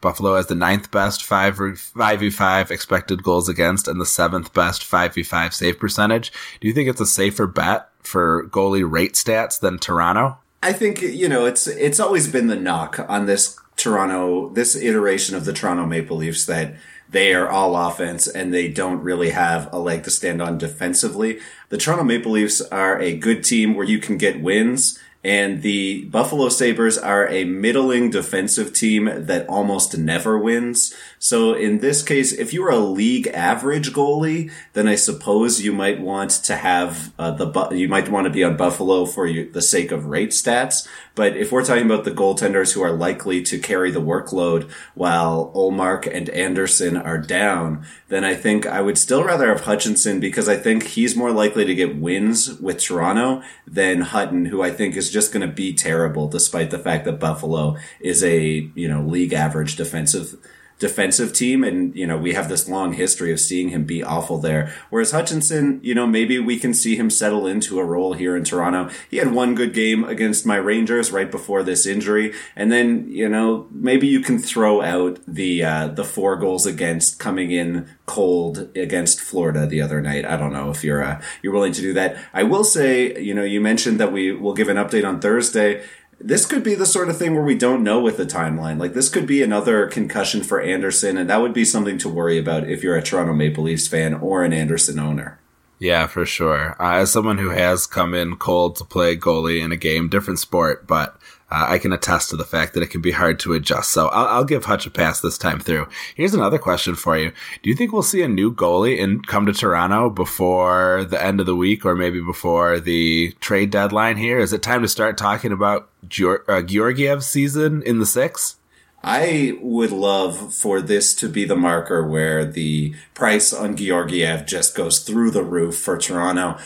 Buffalo 0.00 0.36
has 0.36 0.46
the 0.46 0.54
ninth 0.54 0.90
best 0.90 1.24
5 1.24 1.56
5v5 1.56 2.70
expected 2.70 3.22
goals 3.22 3.48
against 3.48 3.88
and 3.88 4.00
the 4.00 4.06
seventh 4.06 4.52
best 4.54 4.82
5v5 4.82 5.52
save 5.52 5.78
percentage? 5.78 6.32
Do 6.60 6.68
you 6.68 6.74
think 6.74 6.88
it's 6.88 7.00
a 7.00 7.06
safer 7.06 7.46
bet 7.46 7.88
for 8.00 8.48
goalie 8.48 8.88
rate 8.88 9.14
stats 9.14 9.58
than 9.58 9.78
Toronto? 9.78 10.38
I 10.62 10.72
think, 10.72 11.02
you 11.02 11.28
know, 11.28 11.46
it's, 11.46 11.66
it's 11.66 12.00
always 12.00 12.30
been 12.30 12.48
the 12.48 12.56
knock 12.56 13.04
on 13.08 13.26
this 13.26 13.58
Toronto, 13.76 14.50
this 14.50 14.74
iteration 14.74 15.36
of 15.36 15.44
the 15.44 15.52
Toronto 15.52 15.86
Maple 15.86 16.16
Leafs 16.16 16.46
that 16.46 16.74
they 17.10 17.34
are 17.34 17.48
all 17.48 17.76
offense 17.76 18.26
and 18.26 18.52
they 18.52 18.68
don't 18.68 19.02
really 19.02 19.30
have 19.30 19.72
a 19.72 19.78
leg 19.78 20.04
to 20.04 20.10
stand 20.10 20.42
on 20.42 20.58
defensively. 20.58 21.38
The 21.68 21.78
Toronto 21.78 22.04
Maple 22.04 22.32
Leafs 22.32 22.60
are 22.60 23.00
a 23.00 23.16
good 23.16 23.44
team 23.44 23.74
where 23.74 23.86
you 23.86 23.98
can 23.98 24.18
get 24.18 24.42
wins 24.42 24.98
and 25.24 25.62
the 25.62 26.04
Buffalo 26.04 26.48
Sabres 26.48 26.96
are 26.96 27.28
a 27.28 27.44
middling 27.44 28.10
defensive 28.10 28.72
team 28.72 29.10
that 29.12 29.48
almost 29.48 29.98
never 29.98 30.38
wins. 30.38 30.94
So 31.18 31.54
in 31.54 31.80
this 31.80 32.04
case, 32.04 32.32
if 32.32 32.52
you 32.52 32.64
are 32.64 32.70
a 32.70 32.78
league 32.78 33.26
average 33.28 33.92
goalie, 33.92 34.52
then 34.74 34.86
I 34.86 34.94
suppose 34.94 35.60
you 35.60 35.72
might 35.72 36.00
want 36.00 36.30
to 36.30 36.54
have 36.54 37.12
uh, 37.18 37.32
the 37.32 37.70
you 37.70 37.88
might 37.88 38.08
want 38.08 38.26
to 38.26 38.32
be 38.32 38.44
on 38.44 38.56
Buffalo 38.56 39.06
for 39.06 39.28
the 39.28 39.60
sake 39.60 39.90
of 39.90 40.06
rate 40.06 40.30
stats. 40.30 40.86
But 41.18 41.36
if 41.36 41.50
we're 41.50 41.64
talking 41.64 41.84
about 41.84 42.04
the 42.04 42.12
goaltenders 42.12 42.74
who 42.74 42.82
are 42.82 42.92
likely 42.92 43.42
to 43.42 43.58
carry 43.58 43.90
the 43.90 44.00
workload 44.00 44.70
while 44.94 45.50
Ullmark 45.52 46.06
and 46.06 46.30
Andersen 46.30 46.96
are 46.96 47.18
down, 47.18 47.84
then 48.06 48.22
I 48.24 48.36
think 48.36 48.66
I 48.66 48.80
would 48.80 48.96
still 48.96 49.24
rather 49.24 49.48
have 49.48 49.62
Hutchinson 49.62 50.20
because 50.20 50.48
I 50.48 50.54
think 50.54 50.84
he's 50.84 51.16
more 51.16 51.32
likely 51.32 51.64
to 51.64 51.74
get 51.74 51.98
wins 51.98 52.60
with 52.60 52.78
Toronto 52.78 53.42
than 53.66 54.02
Hutton, 54.02 54.44
who 54.44 54.62
I 54.62 54.70
think 54.70 54.94
is 54.94 55.10
just 55.10 55.32
going 55.32 55.44
to 55.44 55.52
be 55.52 55.74
terrible 55.74 56.28
despite 56.28 56.70
the 56.70 56.78
fact 56.78 57.04
that 57.06 57.18
Buffalo 57.18 57.76
is 57.98 58.22
a, 58.22 58.70
you 58.76 58.86
know, 58.86 59.02
league 59.02 59.32
average 59.32 59.74
defensive 59.74 60.36
defensive 60.78 61.32
team. 61.32 61.64
And, 61.64 61.94
you 61.94 62.06
know, 62.06 62.16
we 62.16 62.34
have 62.34 62.48
this 62.48 62.68
long 62.68 62.92
history 62.92 63.32
of 63.32 63.40
seeing 63.40 63.70
him 63.70 63.84
be 63.84 64.02
awful 64.02 64.38
there. 64.38 64.72
Whereas 64.90 65.10
Hutchinson, 65.10 65.80
you 65.82 65.94
know, 65.94 66.06
maybe 66.06 66.38
we 66.38 66.58
can 66.58 66.72
see 66.72 66.96
him 66.96 67.10
settle 67.10 67.46
into 67.46 67.78
a 67.78 67.84
role 67.84 68.12
here 68.12 68.36
in 68.36 68.44
Toronto. 68.44 68.90
He 69.10 69.16
had 69.16 69.32
one 69.32 69.54
good 69.54 69.74
game 69.74 70.04
against 70.04 70.46
my 70.46 70.56
Rangers 70.56 71.10
right 71.10 71.30
before 71.30 71.62
this 71.62 71.86
injury. 71.86 72.32
And 72.54 72.70
then, 72.70 73.08
you 73.08 73.28
know, 73.28 73.66
maybe 73.72 74.06
you 74.06 74.20
can 74.20 74.38
throw 74.38 74.80
out 74.80 75.18
the, 75.26 75.64
uh, 75.64 75.88
the 75.88 76.04
four 76.04 76.36
goals 76.36 76.66
against 76.66 77.18
coming 77.18 77.50
in 77.50 77.88
cold 78.06 78.70
against 78.76 79.20
Florida 79.20 79.66
the 79.66 79.82
other 79.82 80.00
night. 80.00 80.24
I 80.24 80.36
don't 80.36 80.52
know 80.52 80.70
if 80.70 80.84
you're, 80.84 81.02
uh, 81.02 81.20
you're 81.42 81.52
willing 81.52 81.72
to 81.72 81.80
do 81.80 81.92
that. 81.94 82.16
I 82.32 82.44
will 82.44 82.64
say, 82.64 83.20
you 83.20 83.34
know, 83.34 83.44
you 83.44 83.60
mentioned 83.60 83.98
that 84.00 84.12
we 84.12 84.32
will 84.32 84.54
give 84.54 84.68
an 84.68 84.76
update 84.76 85.06
on 85.06 85.20
Thursday 85.20 85.82
this 86.20 86.46
could 86.46 86.64
be 86.64 86.74
the 86.74 86.86
sort 86.86 87.08
of 87.08 87.16
thing 87.16 87.34
where 87.34 87.44
we 87.44 87.56
don't 87.56 87.82
know 87.82 88.00
with 88.00 88.16
the 88.16 88.26
timeline. 88.26 88.78
Like 88.78 88.92
this 88.92 89.08
could 89.08 89.26
be 89.26 89.42
another 89.42 89.86
concussion 89.86 90.42
for 90.42 90.60
Andersen, 90.60 91.16
and 91.16 91.30
that 91.30 91.40
would 91.40 91.52
be 91.52 91.64
something 91.64 91.98
to 91.98 92.08
worry 92.08 92.38
about 92.38 92.68
if 92.68 92.82
you're 92.82 92.96
a 92.96 93.02
Toronto 93.02 93.34
Maple 93.34 93.64
Leafs 93.64 93.88
fan 93.88 94.14
or 94.14 94.44
an 94.44 94.52
Andersen 94.52 94.98
owner. 94.98 95.38
Yeah, 95.78 96.08
for 96.08 96.26
sure. 96.26 96.74
Uh, 96.80 96.96
as 96.96 97.12
someone 97.12 97.38
who 97.38 97.50
has 97.50 97.86
come 97.86 98.12
in 98.14 98.36
cold 98.36 98.76
to 98.76 98.84
play 98.84 99.16
goalie 99.16 99.62
in 99.62 99.70
a 99.70 99.76
game, 99.76 100.08
different 100.08 100.40
sport, 100.40 100.86
but 100.88 101.16
uh, 101.50 101.66
I 101.68 101.78
can 101.78 101.92
attest 101.92 102.30
to 102.30 102.36
the 102.36 102.44
fact 102.44 102.74
that 102.74 102.82
it 102.82 102.90
can 102.90 103.00
be 103.00 103.10
hard 103.10 103.38
to 103.40 103.54
adjust. 103.54 103.90
So 103.90 104.08
I'll, 104.08 104.26
I'll, 104.26 104.44
give 104.44 104.66
Hutch 104.66 104.86
a 104.86 104.90
pass 104.90 105.20
this 105.20 105.38
time 105.38 105.60
through. 105.60 105.88
Here's 106.14 106.34
another 106.34 106.58
question 106.58 106.94
for 106.94 107.16
you. 107.16 107.32
Do 107.62 107.70
you 107.70 107.76
think 107.76 107.92
we'll 107.92 108.02
see 108.02 108.22
a 108.22 108.28
new 108.28 108.52
goalie 108.52 109.02
and 109.02 109.26
come 109.26 109.46
to 109.46 109.52
Toronto 109.52 110.10
before 110.10 111.06
the 111.08 111.22
end 111.22 111.40
of 111.40 111.46
the 111.46 111.56
week 111.56 111.86
or 111.86 111.94
maybe 111.94 112.20
before 112.20 112.80
the 112.80 113.32
trade 113.40 113.70
deadline 113.70 114.18
here? 114.18 114.38
Is 114.38 114.52
it 114.52 114.62
time 114.62 114.82
to 114.82 114.88
start 114.88 115.16
talking 115.16 115.52
about 115.52 115.88
Geor- 116.06 116.46
uh, 116.48 116.62
Georgiev's 116.62 117.26
season 117.26 117.82
in 117.82 117.98
the 117.98 118.06
six? 118.06 118.56
I 119.02 119.56
would 119.60 119.92
love 119.92 120.52
for 120.52 120.82
this 120.82 121.14
to 121.16 121.28
be 121.28 121.44
the 121.44 121.56
marker 121.56 122.06
where 122.06 122.44
the 122.44 122.94
price 123.14 123.52
on 123.52 123.76
Georgiev 123.76 124.44
just 124.46 124.76
goes 124.76 125.00
through 125.00 125.30
the 125.30 125.44
roof 125.44 125.78
for 125.78 125.96
Toronto. 125.96 126.58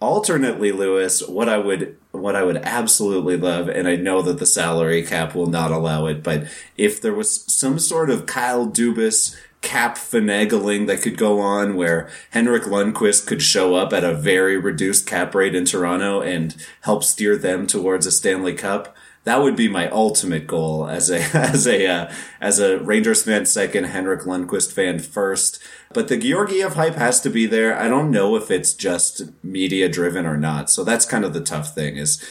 Alternately, 0.00 0.72
Lewis, 0.72 1.22
what 1.26 1.48
I 1.48 1.58
would 1.58 1.98
what 2.14 2.36
I 2.36 2.42
would 2.44 2.58
absolutely 2.58 3.36
love, 3.36 3.68
and 3.68 3.88
I 3.88 3.96
know 3.96 4.22
that 4.22 4.38
the 4.38 4.46
salary 4.46 5.02
cap 5.02 5.34
will 5.34 5.46
not 5.46 5.70
allow 5.70 6.06
it, 6.06 6.22
but 6.22 6.46
if 6.76 7.00
there 7.00 7.14
was 7.14 7.42
some 7.52 7.78
sort 7.78 8.10
of 8.10 8.26
Kyle 8.26 8.66
Dubas 8.66 9.36
cap 9.64 9.96
finagling 9.96 10.86
that 10.86 11.02
could 11.02 11.16
go 11.16 11.40
on 11.40 11.74
where 11.74 12.08
Henrik 12.30 12.64
Lundqvist 12.64 13.26
could 13.26 13.42
show 13.42 13.74
up 13.74 13.92
at 13.92 14.04
a 14.04 14.14
very 14.14 14.58
reduced 14.58 15.06
cap 15.06 15.34
rate 15.34 15.54
in 15.54 15.64
Toronto 15.64 16.20
and 16.20 16.54
help 16.82 17.02
steer 17.02 17.36
them 17.36 17.66
towards 17.66 18.06
a 18.06 18.12
Stanley 18.12 18.52
Cup, 18.52 18.94
that 19.24 19.42
would 19.42 19.56
be 19.56 19.68
my 19.68 19.88
ultimate 19.88 20.46
goal 20.46 20.86
as 20.86 21.10
a 21.10 21.20
as 21.36 21.66
a 21.66 21.86
uh, 21.86 22.12
as 22.40 22.58
a 22.58 22.78
Rangers 22.78 23.22
fan 23.24 23.46
second, 23.46 23.84
Henrik 23.84 24.22
Lundqvist 24.22 24.72
fan 24.72 24.98
first. 24.98 25.60
But 25.92 26.08
the 26.08 26.16
Georgiev 26.16 26.74
hype 26.74 26.96
has 26.96 27.20
to 27.22 27.30
be 27.30 27.46
there. 27.46 27.78
I 27.78 27.88
don't 27.88 28.10
know 28.10 28.36
if 28.36 28.50
it's 28.50 28.74
just 28.74 29.22
media 29.42 29.88
driven 29.88 30.26
or 30.26 30.36
not. 30.36 30.70
So 30.70 30.84
that's 30.84 31.06
kind 31.06 31.24
of 31.24 31.32
the 31.32 31.40
tough 31.40 31.74
thing 31.74 31.96
is 31.96 32.22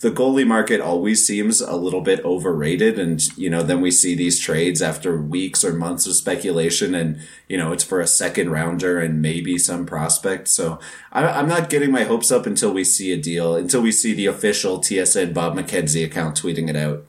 the 0.00 0.10
goalie 0.10 0.46
market 0.46 0.80
always 0.80 1.26
seems 1.26 1.60
a 1.60 1.74
little 1.74 2.00
bit 2.00 2.24
overrated. 2.24 2.98
And, 2.98 3.36
you 3.36 3.50
know, 3.50 3.62
then 3.64 3.80
we 3.80 3.90
see 3.90 4.14
these 4.14 4.38
trades 4.38 4.80
after 4.80 5.20
weeks 5.20 5.64
or 5.64 5.72
months 5.72 6.06
of 6.06 6.14
speculation 6.14 6.94
and, 6.94 7.20
you 7.48 7.56
know, 7.56 7.72
it's 7.72 7.82
for 7.82 8.00
a 8.00 8.06
second 8.06 8.50
rounder 8.50 9.00
and 9.00 9.20
maybe 9.20 9.58
some 9.58 9.86
prospect. 9.86 10.46
So 10.46 10.78
I, 11.10 11.40
am 11.40 11.48
not 11.48 11.68
getting 11.68 11.90
my 11.90 12.04
hopes 12.04 12.30
up 12.30 12.46
until 12.46 12.72
we 12.72 12.84
see 12.84 13.12
a 13.12 13.16
deal, 13.16 13.56
until 13.56 13.80
we 13.80 13.90
see 13.90 14.14
the 14.14 14.26
official 14.26 14.78
TSN 14.78 15.34
Bob 15.34 15.56
McKenzie 15.56 16.04
account 16.04 16.40
tweeting 16.40 16.68
it 16.68 16.76
out. 16.76 17.04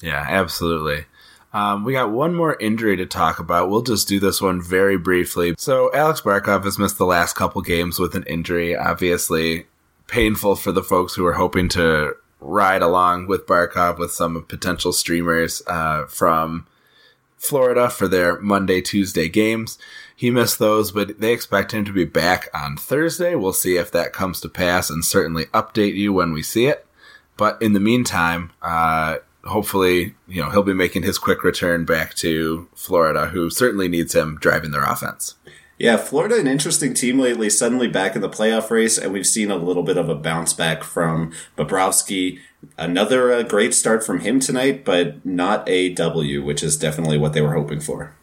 Yeah, 0.00 0.26
absolutely. 0.28 1.04
Um, 1.52 1.84
we 1.84 1.92
got 1.92 2.10
one 2.10 2.34
more 2.34 2.56
injury 2.58 2.96
to 2.96 3.06
talk 3.06 3.38
about. 3.38 3.70
We'll 3.70 3.82
just 3.82 4.08
do 4.08 4.18
this 4.18 4.40
one 4.40 4.60
very 4.60 4.96
briefly. 4.96 5.54
So, 5.58 5.92
Alex 5.94 6.22
Barkov 6.22 6.64
has 6.64 6.78
missed 6.78 6.96
the 6.96 7.04
last 7.04 7.36
couple 7.36 7.60
games 7.60 7.98
with 7.98 8.14
an 8.14 8.24
injury. 8.24 8.74
Obviously, 8.74 9.66
painful 10.08 10.56
for 10.56 10.72
the 10.72 10.82
folks 10.82 11.14
who 11.14 11.26
are 11.26 11.34
hoping 11.34 11.68
to 11.68 12.16
ride 12.42 12.82
along 12.82 13.26
with 13.26 13.46
Barkov 13.46 13.98
with 13.98 14.12
some 14.12 14.44
potential 14.44 14.92
streamers 14.92 15.62
uh, 15.66 16.06
from 16.06 16.66
Florida 17.36 17.90
for 17.90 18.06
their 18.06 18.40
Monday, 18.40 18.80
Tuesday 18.80 19.28
games. 19.28 19.78
He 20.14 20.30
missed 20.30 20.58
those, 20.58 20.92
but 20.92 21.18
they 21.20 21.32
expect 21.32 21.72
him 21.72 21.84
to 21.84 21.92
be 21.92 22.04
back 22.04 22.48
on 22.54 22.76
Thursday. 22.76 23.34
We'll 23.34 23.52
see 23.52 23.76
if 23.76 23.90
that 23.90 24.12
comes 24.12 24.40
to 24.40 24.48
pass 24.48 24.90
and 24.90 25.04
certainly 25.04 25.46
update 25.46 25.94
you 25.94 26.12
when 26.12 26.32
we 26.32 26.42
see 26.42 26.66
it. 26.66 26.86
But 27.36 27.60
in 27.60 27.72
the 27.72 27.80
meantime, 27.80 28.52
uh, 28.62 29.16
hopefully, 29.44 30.14
you 30.28 30.40
know, 30.40 30.50
he'll 30.50 30.62
be 30.62 30.74
making 30.74 31.02
his 31.02 31.18
quick 31.18 31.42
return 31.42 31.84
back 31.84 32.14
to 32.16 32.68
Florida, 32.74 33.26
who 33.26 33.50
certainly 33.50 33.88
needs 33.88 34.14
him 34.14 34.38
driving 34.40 34.70
their 34.70 34.84
offense. 34.84 35.34
Yeah, 35.82 35.96
Florida, 35.96 36.38
an 36.38 36.46
interesting 36.46 36.94
team 36.94 37.18
lately, 37.18 37.50
suddenly 37.50 37.88
back 37.88 38.14
in 38.14 38.22
the 38.22 38.28
playoff 38.28 38.70
race, 38.70 38.96
and 38.96 39.12
we've 39.12 39.26
seen 39.26 39.50
a 39.50 39.56
little 39.56 39.82
bit 39.82 39.96
of 39.96 40.08
a 40.08 40.14
bounce 40.14 40.52
back 40.52 40.84
from 40.84 41.32
Bobrovsky. 41.58 42.38
Another 42.78 43.32
uh, 43.32 43.42
great 43.42 43.74
start 43.74 44.06
from 44.06 44.20
him 44.20 44.38
tonight, 44.38 44.84
but 44.84 45.26
not 45.26 45.68
a 45.68 45.92
W, 45.94 46.44
which 46.44 46.62
is 46.62 46.78
definitely 46.78 47.18
what 47.18 47.32
they 47.32 47.40
were 47.40 47.54
hoping 47.54 47.80
for. 47.80 48.14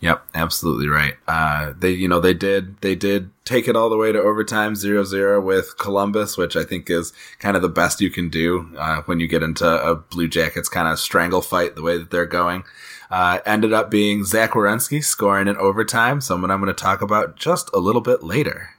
Yep, 0.00 0.26
absolutely 0.34 0.88
right. 0.88 1.14
Uh, 1.28 1.74
they, 1.78 1.90
you 1.90 2.08
know, 2.08 2.20
they 2.20 2.32
did, 2.32 2.80
they 2.80 2.94
did 2.94 3.30
take 3.44 3.68
it 3.68 3.76
all 3.76 3.90
the 3.90 3.98
way 3.98 4.12
to 4.12 4.18
overtime 4.18 4.72
0-0 4.72 5.42
with 5.42 5.76
Columbus, 5.78 6.38
which 6.38 6.56
I 6.56 6.64
think 6.64 6.88
is 6.88 7.12
kind 7.38 7.54
of 7.54 7.62
the 7.62 7.68
best 7.68 8.00
you 8.00 8.10
can 8.10 8.30
do, 8.30 8.70
uh, 8.78 9.02
when 9.02 9.20
you 9.20 9.28
get 9.28 9.42
into 9.42 9.66
a 9.66 9.96
Blue 9.96 10.26
Jackets 10.28 10.70
kind 10.70 10.88
of 10.88 10.98
strangle 10.98 11.42
fight 11.42 11.74
the 11.74 11.82
way 11.82 11.98
that 11.98 12.10
they're 12.10 12.26
going. 12.26 12.64
Uh, 13.10 13.40
ended 13.44 13.72
up 13.72 13.90
being 13.90 14.24
Zach 14.24 14.52
Werenski 14.52 15.04
scoring 15.04 15.48
in 15.48 15.56
overtime, 15.56 16.20
someone 16.20 16.50
I'm 16.50 16.60
going 16.60 16.74
to 16.74 16.82
talk 16.82 17.02
about 17.02 17.36
just 17.36 17.68
a 17.74 17.78
little 17.78 18.00
bit 18.00 18.22
later. 18.22 18.70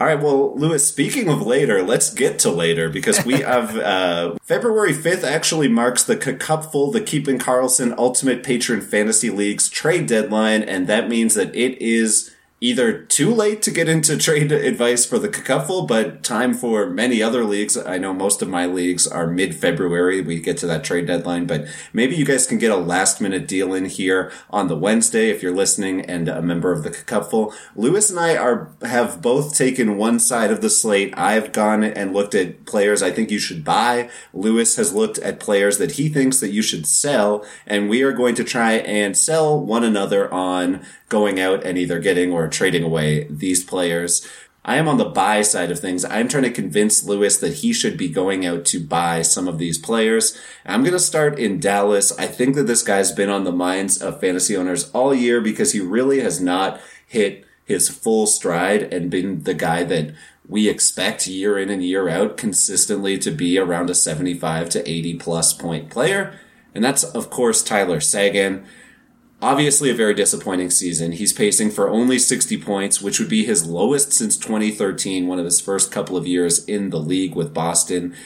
All 0.00 0.06
right, 0.06 0.22
well, 0.22 0.54
Lewis, 0.54 0.86
speaking 0.86 1.28
of 1.28 1.44
later, 1.44 1.82
let's 1.82 2.14
get 2.14 2.38
to 2.40 2.52
later 2.52 2.88
because 2.88 3.24
we 3.24 3.40
have 3.40 3.76
uh, 3.76 4.36
February 4.44 4.92
5th 4.92 5.24
actually 5.24 5.66
marks 5.66 6.04
the 6.04 6.16
Cupful, 6.16 6.92
the 6.92 7.00
Keeping 7.00 7.38
Carlson 7.38 7.92
Ultimate 7.98 8.44
Patron 8.44 8.80
Fantasy 8.80 9.28
League's 9.28 9.68
trade 9.68 10.06
deadline, 10.06 10.62
and 10.62 10.86
that 10.86 11.08
means 11.08 11.34
that 11.34 11.52
it 11.52 11.82
is 11.82 12.32
either 12.60 13.02
too 13.02 13.32
late 13.32 13.62
to 13.62 13.70
get 13.70 13.88
into 13.88 14.16
trade 14.16 14.50
advice 14.50 15.06
for 15.06 15.18
the 15.18 15.28
Cupful, 15.28 15.86
but 15.86 16.22
time 16.24 16.52
for 16.52 16.90
many 16.90 17.22
other 17.22 17.44
leagues. 17.44 17.76
I 17.76 17.98
know 17.98 18.12
most 18.12 18.42
of 18.42 18.48
my 18.48 18.66
leagues 18.66 19.06
are 19.06 19.26
mid 19.26 19.54
February. 19.54 20.20
We 20.20 20.40
get 20.40 20.56
to 20.58 20.66
that 20.66 20.82
trade 20.82 21.06
deadline, 21.06 21.46
but 21.46 21.66
maybe 21.92 22.16
you 22.16 22.24
guys 22.24 22.46
can 22.46 22.58
get 22.58 22.72
a 22.72 22.76
last 22.76 23.20
minute 23.20 23.46
deal 23.46 23.74
in 23.74 23.84
here 23.84 24.32
on 24.50 24.66
the 24.66 24.76
Wednesday 24.76 25.30
if 25.30 25.42
you're 25.42 25.54
listening 25.54 26.04
and 26.04 26.28
a 26.28 26.42
member 26.42 26.72
of 26.72 26.82
the 26.82 26.90
Cupful. 26.90 27.54
Lewis 27.76 28.10
and 28.10 28.18
I 28.18 28.36
are 28.36 28.70
have 28.82 29.22
both 29.22 29.56
taken 29.56 29.96
one 29.96 30.18
side 30.18 30.50
of 30.50 30.60
the 30.60 30.70
slate. 30.70 31.14
I've 31.16 31.52
gone 31.52 31.84
and 31.84 32.12
looked 32.12 32.34
at 32.34 32.66
players 32.66 33.02
I 33.02 33.12
think 33.12 33.30
you 33.30 33.38
should 33.38 33.64
buy. 33.64 34.10
Lewis 34.32 34.76
has 34.76 34.92
looked 34.92 35.18
at 35.18 35.40
players 35.40 35.78
that 35.78 35.92
he 35.92 36.08
thinks 36.08 36.40
that 36.40 36.50
you 36.50 36.62
should 36.62 36.86
sell, 36.86 37.46
and 37.66 37.88
we 37.88 38.02
are 38.02 38.12
going 38.12 38.34
to 38.34 38.44
try 38.44 38.72
and 38.72 39.16
sell 39.16 39.60
one 39.60 39.84
another 39.84 40.32
on 40.32 40.84
going 41.08 41.40
out 41.40 41.64
and 41.64 41.78
either 41.78 41.98
getting 41.98 42.32
or 42.32 42.48
trading 42.48 42.82
away 42.82 43.26
these 43.30 43.64
players. 43.64 44.26
I 44.64 44.76
am 44.76 44.86
on 44.86 44.98
the 44.98 45.06
buy 45.06 45.40
side 45.42 45.70
of 45.70 45.80
things. 45.80 46.04
I'm 46.04 46.28
trying 46.28 46.42
to 46.42 46.50
convince 46.50 47.04
Lewis 47.04 47.38
that 47.38 47.54
he 47.54 47.72
should 47.72 47.96
be 47.96 48.08
going 48.08 48.44
out 48.44 48.66
to 48.66 48.84
buy 48.84 49.22
some 49.22 49.48
of 49.48 49.58
these 49.58 49.78
players. 49.78 50.38
I'm 50.66 50.82
going 50.82 50.92
to 50.92 50.98
start 50.98 51.38
in 51.38 51.58
Dallas. 51.58 52.16
I 52.18 52.26
think 52.26 52.54
that 52.56 52.66
this 52.66 52.82
guy's 52.82 53.10
been 53.10 53.30
on 53.30 53.44
the 53.44 53.52
minds 53.52 54.02
of 54.02 54.20
fantasy 54.20 54.56
owners 54.56 54.90
all 54.90 55.14
year 55.14 55.40
because 55.40 55.72
he 55.72 55.80
really 55.80 56.20
has 56.20 56.38
not 56.38 56.80
hit 57.06 57.46
his 57.64 57.88
full 57.88 58.26
stride 58.26 58.92
and 58.92 59.10
been 59.10 59.44
the 59.44 59.54
guy 59.54 59.84
that 59.84 60.14
we 60.46 60.68
expect 60.68 61.26
year 61.26 61.58
in 61.58 61.70
and 61.70 61.82
year 61.82 62.08
out 62.08 62.36
consistently 62.36 63.18
to 63.18 63.30
be 63.30 63.58
around 63.58 63.90
a 63.90 63.94
75 63.94 64.68
to 64.70 64.90
80 64.90 65.14
plus 65.14 65.52
point 65.52 65.88
player. 65.88 66.38
And 66.74 66.84
that's, 66.84 67.04
of 67.04 67.30
course, 67.30 67.62
Tyler 67.62 68.00
Seguin. 68.00 68.66
Obviously, 69.40 69.88
a 69.88 69.94
very 69.94 70.14
disappointing 70.14 70.68
season. 70.68 71.12
He's 71.12 71.32
pacing 71.32 71.70
for 71.70 71.88
only 71.88 72.18
60 72.18 72.60
points, 72.60 73.00
which 73.00 73.20
would 73.20 73.28
be 73.28 73.44
his 73.44 73.66
lowest 73.66 74.12
since 74.12 74.36
2013, 74.36 75.28
one 75.28 75.38
of 75.38 75.44
his 75.44 75.60
first 75.60 75.92
couple 75.92 76.16
of 76.16 76.26
years 76.26 76.64
in 76.64 76.90
the 76.90 76.98
league 76.98 77.36
with 77.36 77.54
Boston. 77.54 78.16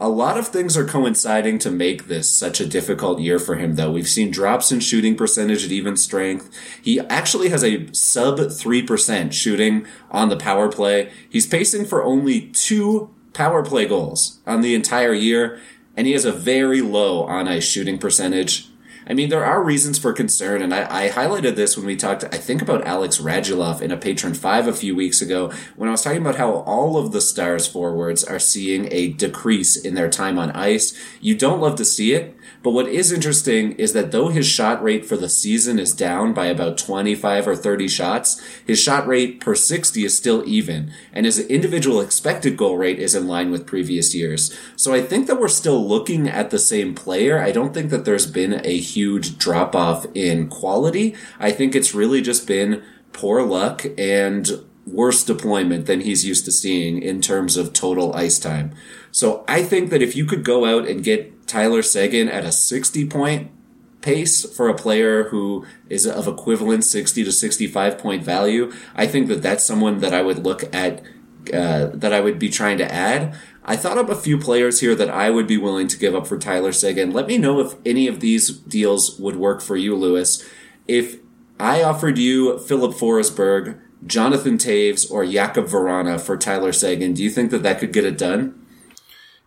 A 0.00 0.08
lot 0.08 0.38
of 0.38 0.48
things 0.48 0.78
are 0.78 0.86
coinciding 0.86 1.58
to 1.60 1.70
make 1.70 2.06
this 2.06 2.30
such 2.30 2.58
a 2.58 2.66
difficult 2.66 3.20
year 3.20 3.38
for 3.38 3.56
him, 3.56 3.76
though. 3.76 3.92
We've 3.92 4.08
seen 4.08 4.30
drops 4.30 4.72
in 4.72 4.80
shooting 4.80 5.14
percentage 5.14 5.64
at 5.64 5.72
even 5.72 5.96
strength. 5.96 6.50
He 6.82 7.00
actually 7.00 7.50
has 7.50 7.62
a 7.62 7.92
sub 7.92 8.38
3% 8.38 9.32
shooting 9.32 9.86
on 10.10 10.30
the 10.30 10.38
power 10.38 10.72
play. 10.72 11.12
He's 11.28 11.46
pacing 11.46 11.84
for 11.84 12.02
only 12.02 12.48
two 12.48 13.14
power 13.34 13.62
play 13.62 13.86
goals 13.86 14.40
on 14.46 14.62
the 14.62 14.74
entire 14.74 15.12
year, 15.12 15.60
and 15.96 16.06
he 16.06 16.14
has 16.14 16.24
a 16.24 16.32
very 16.32 16.80
low 16.80 17.24
on 17.24 17.46
ice 17.46 17.64
shooting 17.64 17.98
percentage. 17.98 18.70
I 19.06 19.14
mean, 19.14 19.28
there 19.28 19.44
are 19.44 19.62
reasons 19.62 19.98
for 19.98 20.12
concern, 20.12 20.62
and 20.62 20.74
I, 20.74 21.06
I, 21.06 21.08
highlighted 21.10 21.56
this 21.56 21.76
when 21.76 21.84
we 21.84 21.94
talked, 21.94 22.24
I 22.24 22.38
think, 22.38 22.62
about 22.62 22.86
Alex 22.86 23.18
Radulov 23.18 23.82
in 23.82 23.90
a 23.90 23.96
Patron 23.96 24.32
5 24.32 24.66
a 24.66 24.72
few 24.72 24.96
weeks 24.96 25.20
ago, 25.20 25.52
when 25.76 25.88
I 25.88 25.92
was 25.92 26.02
talking 26.02 26.22
about 26.22 26.36
how 26.36 26.50
all 26.50 26.96
of 26.96 27.12
the 27.12 27.20
Stars 27.20 27.66
forwards 27.66 28.24
are 28.24 28.38
seeing 28.38 28.88
a 28.90 29.08
decrease 29.08 29.76
in 29.76 29.94
their 29.94 30.08
time 30.08 30.38
on 30.38 30.50
ice. 30.52 30.98
You 31.20 31.36
don't 31.36 31.60
love 31.60 31.76
to 31.76 31.84
see 31.84 32.14
it, 32.14 32.34
but 32.62 32.70
what 32.70 32.88
is 32.88 33.12
interesting 33.12 33.72
is 33.72 33.92
that 33.92 34.10
though 34.10 34.28
his 34.28 34.46
shot 34.46 34.82
rate 34.82 35.04
for 35.04 35.18
the 35.18 35.28
season 35.28 35.78
is 35.78 35.92
down 35.92 36.32
by 36.32 36.46
about 36.46 36.78
25 36.78 37.46
or 37.46 37.56
30 37.56 37.88
shots, 37.88 38.40
his 38.66 38.80
shot 38.80 39.06
rate 39.06 39.38
per 39.38 39.54
60 39.54 40.02
is 40.02 40.16
still 40.16 40.42
even, 40.46 40.90
and 41.12 41.26
his 41.26 41.38
individual 41.38 42.00
expected 42.00 42.56
goal 42.56 42.78
rate 42.78 42.98
is 42.98 43.14
in 43.14 43.28
line 43.28 43.50
with 43.50 43.66
previous 43.66 44.14
years. 44.14 44.56
So 44.76 44.94
I 44.94 45.02
think 45.02 45.26
that 45.26 45.38
we're 45.38 45.48
still 45.48 45.86
looking 45.86 46.26
at 46.26 46.48
the 46.48 46.58
same 46.58 46.94
player. 46.94 47.38
I 47.38 47.52
don't 47.52 47.74
think 47.74 47.90
that 47.90 48.06
there's 48.06 48.26
been 48.26 48.62
a 48.64 48.78
huge 48.94 49.38
drop 49.38 49.74
off 49.74 50.06
in 50.14 50.48
quality. 50.48 51.14
I 51.38 51.50
think 51.50 51.74
it's 51.74 51.94
really 51.94 52.20
just 52.20 52.46
been 52.46 52.82
poor 53.12 53.42
luck 53.42 53.84
and 53.96 54.48
worse 54.86 55.24
deployment 55.24 55.86
than 55.86 56.00
he's 56.00 56.24
used 56.24 56.44
to 56.44 56.52
seeing 56.52 57.02
in 57.02 57.20
terms 57.20 57.56
of 57.56 57.72
total 57.72 58.14
ice 58.14 58.38
time. 58.38 58.74
So 59.10 59.44
I 59.48 59.62
think 59.62 59.90
that 59.90 60.02
if 60.02 60.14
you 60.16 60.26
could 60.26 60.44
go 60.44 60.64
out 60.64 60.86
and 60.86 61.02
get 61.02 61.46
Tyler 61.46 61.82
Seguin 61.82 62.28
at 62.28 62.44
a 62.44 62.52
60 62.52 63.06
point 63.06 63.50
pace 64.02 64.44
for 64.54 64.68
a 64.68 64.74
player 64.74 65.30
who 65.30 65.64
is 65.88 66.06
of 66.06 66.28
equivalent 66.28 66.84
60 66.84 67.24
to 67.24 67.32
65 67.32 67.98
point 67.98 68.22
value, 68.22 68.72
I 68.94 69.06
think 69.06 69.28
that 69.28 69.42
that's 69.42 69.64
someone 69.64 70.00
that 70.00 70.12
I 70.12 70.20
would 70.20 70.44
look 70.44 70.62
at, 70.74 71.00
uh, 71.52 71.86
that 71.94 72.12
I 72.12 72.20
would 72.20 72.38
be 72.38 72.50
trying 72.50 72.78
to 72.78 72.92
add. 72.92 73.34
I 73.64 73.76
thought 73.76 73.96
up 73.96 74.10
a 74.10 74.14
few 74.14 74.36
players 74.36 74.80
here 74.80 74.94
that 74.94 75.08
I 75.08 75.30
would 75.30 75.46
be 75.46 75.56
willing 75.56 75.88
to 75.88 75.98
give 75.98 76.14
up 76.14 76.26
for 76.26 76.38
Tyler 76.38 76.72
Seguin. 76.72 77.12
Let 77.12 77.26
me 77.26 77.38
know 77.38 77.60
if 77.60 77.74
any 77.86 78.06
of 78.06 78.20
these 78.20 78.50
deals 78.50 79.18
would 79.18 79.36
work 79.36 79.62
for 79.62 79.76
you, 79.76 79.96
Lewis. 79.96 80.44
If 80.86 81.16
I 81.58 81.82
offered 81.82 82.18
you 82.18 82.58
Philip 82.58 82.94
Forsberg, 82.94 83.80
Jonathan 84.06 84.58
Toews, 84.58 85.10
or 85.10 85.24
Jakub 85.24 85.70
Vrana 85.70 86.20
for 86.20 86.36
Tyler 86.36 86.72
Seguin, 86.72 87.14
do 87.14 87.22
you 87.22 87.30
think 87.30 87.50
that 87.52 87.62
that 87.62 87.78
could 87.78 87.92
get 87.92 88.04
it 88.04 88.18
done? 88.18 88.60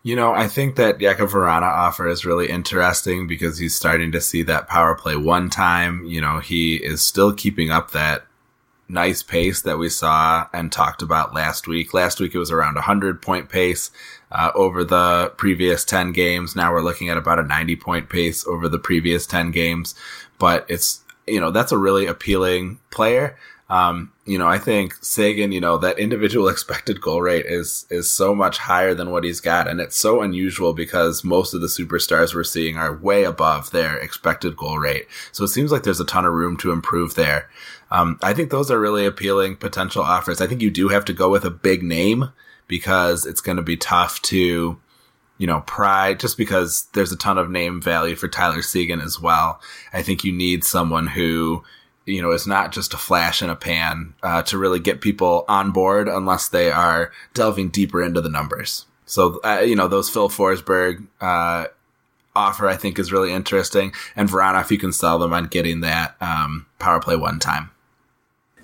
You 0.02 0.16
know, 0.16 0.34
I 0.34 0.48
think 0.48 0.78
that 0.78 1.00
Jakub 1.00 1.30
Vrana 1.30 1.64
offer 1.64 2.08
is 2.08 2.26
really 2.26 2.50
interesting 2.50 3.28
because 3.28 3.58
he's 3.58 3.76
starting 3.76 4.12
to 4.14 4.22
see 4.22 4.42
that 4.44 4.68
power 4.68 4.96
play 4.96 5.16
one 5.16 5.50
time. 5.50 6.06
You 6.06 6.22
know, 6.22 6.40
he 6.40 6.78
is 6.78 7.02
still 7.02 7.34
keeping 7.34 7.70
up 7.70 7.92
that 7.92 8.26
nice 8.90 9.22
pace 9.22 9.62
that 9.64 9.78
we 9.78 9.90
saw 9.90 10.48
and 10.54 10.72
talked 10.72 11.02
about 11.02 11.34
last 11.34 11.68
week. 11.68 11.94
Last 11.94 12.20
week 12.20 12.34
it 12.34 12.40
was 12.40 12.52
around 12.52 12.76
a 12.76 12.80
100 12.80 13.22
point 13.22 13.50
pace 13.50 13.92
uh, 14.32 14.52
over 14.56 14.84
the 14.84 15.34
previous 15.38 15.84
10 15.84 16.12
games. 16.12 16.56
Now 16.56 16.72
we're 16.72 16.82
looking 16.82 17.10
at 17.10 17.18
about 17.18 17.40
a 17.40 17.44
90 17.44 17.76
point 17.78 18.10
pace 18.10 18.46
over 18.48 18.68
the 18.70 18.80
previous 18.80 19.26
10 19.26 19.52
games. 19.52 19.96
But 20.40 20.66
it's, 20.70 21.02
you 21.26 21.40
know, 21.40 21.52
that's 21.52 21.72
a 21.72 21.78
really 21.78 22.06
appealing 22.06 22.80
player. 22.92 23.38
Um, 23.70 24.14
you 24.26 24.38
know, 24.38 24.48
I 24.48 24.60
think 24.60 24.94
Seguin, 25.02 25.52
you 25.52 25.60
know, 25.60 25.78
that 25.78 26.00
individual 26.00 26.48
expected 26.50 27.02
goal 27.02 27.22
rate 27.22 27.46
is 27.46 27.86
is 27.90 28.10
so 28.10 28.34
much 28.34 28.58
higher 28.58 28.94
than 28.94 29.12
what 29.12 29.24
he's 29.24 29.42
got, 29.42 29.68
and 29.68 29.80
it's 29.80 29.98
so 29.98 30.22
unusual 30.22 30.74
because 30.74 31.24
most 31.24 31.54
of 31.54 31.62
the 31.62 31.68
superstars 31.68 32.34
we're 32.34 32.44
seeing 32.44 32.78
are 32.78 32.96
way 32.96 33.24
above 33.24 33.72
their 33.72 33.98
expected 33.98 34.56
goal 34.56 34.78
rate. 34.78 35.08
So 35.32 35.44
it 35.44 35.50
seems 35.50 35.72
like 35.72 35.84
there's 35.84 36.00
a 36.00 36.06
ton 36.06 36.26
of 36.26 36.34
room 36.34 36.56
to 36.58 36.72
improve 36.72 37.16
there. 37.16 37.50
Um, 37.92 38.20
I 38.22 38.34
think 38.34 38.52
those 38.52 38.70
are 38.70 38.80
really 38.80 39.06
appealing 39.06 39.56
potential 39.56 40.04
offers. 40.04 40.42
I 40.42 40.48
think 40.48 40.62
you 40.62 40.72
do 40.72 40.90
have 40.90 41.06
to 41.06 41.14
go 41.14 41.30
with 41.30 41.46
a 41.46 41.52
big 41.52 41.84
name 41.84 42.32
because 42.68 43.26
it's 43.26 43.42
going 43.42 43.58
to 43.58 43.64
be 43.64 43.78
tough 43.78 44.22
to, 44.24 44.80
you 45.38 45.48
know, 45.48 45.62
pry 45.62 46.14
just 46.14 46.38
because 46.38 46.88
there's 46.94 47.12
a 47.12 47.18
ton 47.18 47.38
of 47.38 47.50
name 47.50 47.82
value 47.82 48.16
for 48.16 48.28
Tyler 48.28 48.62
Seguin 48.62 49.00
as 49.00 49.22
well. 49.22 49.62
I 49.94 50.02
think 50.02 50.24
you 50.24 50.34
need 50.34 50.64
someone 50.64 51.08
who 51.08 51.64
you 52.08 52.22
know, 52.22 52.32
is 52.32 52.48
not 52.48 52.72
just 52.72 52.94
a 52.94 52.98
flash 52.98 53.42
in 53.42 53.50
a 53.50 53.56
pan 53.56 54.14
uh, 54.24 54.42
to 54.44 54.58
really 54.58 54.80
get 54.80 55.02
people 55.02 55.44
on 55.48 55.72
board 55.72 56.08
unless 56.08 56.48
they 56.48 56.72
are 56.72 57.12
delving 57.34 57.68
deeper 57.68 58.02
into 58.02 58.22
the 58.22 58.30
numbers. 58.30 58.86
So, 59.06 59.40
uh, 59.44 59.60
you 59.60 59.76
know, 59.76 59.90
those 59.90 60.10
Phil 60.10 60.30
Forsberg 60.30 61.06
uh, 61.20 61.68
offer, 62.34 62.68
I 62.68 62.78
think, 62.78 62.98
is 62.98 63.12
really 63.12 63.34
interesting. 63.34 63.92
And 64.16 64.30
Vrana, 64.30 64.62
if 64.62 64.72
you 64.72 64.78
can 64.78 64.94
sell 64.94 65.20
them 65.20 65.34
on 65.34 65.48
getting 65.48 65.82
that 65.82 66.16
um, 66.22 66.66
power 66.80 67.02
play 67.02 67.18
one 67.18 67.40
time. 67.40 67.72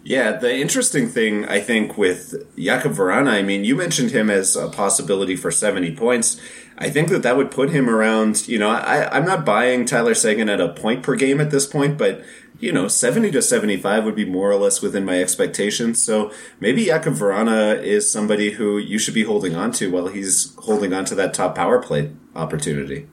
Yeah, 0.05 0.33
the 0.33 0.53
interesting 0.53 1.07
thing 1.07 1.45
I 1.45 1.62
think 1.62 1.98
with 1.98 2.33
Jakub 2.57 2.95
Vrana, 2.95 3.29
I 3.29 3.41
mean, 3.41 3.63
you 3.63 3.74
mentioned 3.74 4.12
him 4.12 4.29
as 4.29 4.57
a 4.57 4.67
possibility 4.67 5.38
for 5.38 5.50
70 5.50 5.95
points. 5.95 6.41
I 6.77 6.89
think 6.89 7.07
that 7.07 7.24
that 7.24 7.38
would 7.38 7.51
put 7.51 7.69
him 7.69 7.89
around, 7.89 8.45
you 8.48 8.60
know, 8.60 8.69
I, 8.69 9.15
I'm 9.15 9.25
not 9.25 9.45
buying 9.45 9.86
Tyler 9.86 10.13
Seguin 10.13 10.50
at 10.50 10.60
a 10.60 10.69
point 10.74 11.03
per 11.03 11.15
game 11.15 11.39
at 11.39 11.51
this 11.51 11.65
point, 11.65 11.98
but, 11.98 12.22
you 12.60 12.74
know, 12.74 12.89
70 12.89 13.31
to 13.31 13.41
75 13.41 14.03
would 14.03 14.15
be 14.15 14.25
more 14.25 14.51
or 14.51 14.57
less 14.57 14.81
within 14.81 15.05
my 15.05 15.22
expectations. 15.22 16.03
So 16.03 16.33
maybe 16.60 16.88
Jakub 16.88 17.15
Vrana 17.15 17.81
is 17.81 18.12
somebody 18.12 18.51
who 18.51 18.77
you 18.77 19.00
should 19.00 19.13
be 19.13 19.24
holding 19.24 19.55
on 19.55 19.72
to 19.74 19.89
while 19.89 20.07
he's 20.07 20.53
holding 20.55 20.91
on 20.91 21.05
to 21.05 21.15
that 21.15 21.33
top 21.33 21.55
power 21.55 21.81
play 21.81 22.12
opportunity. 22.36 23.07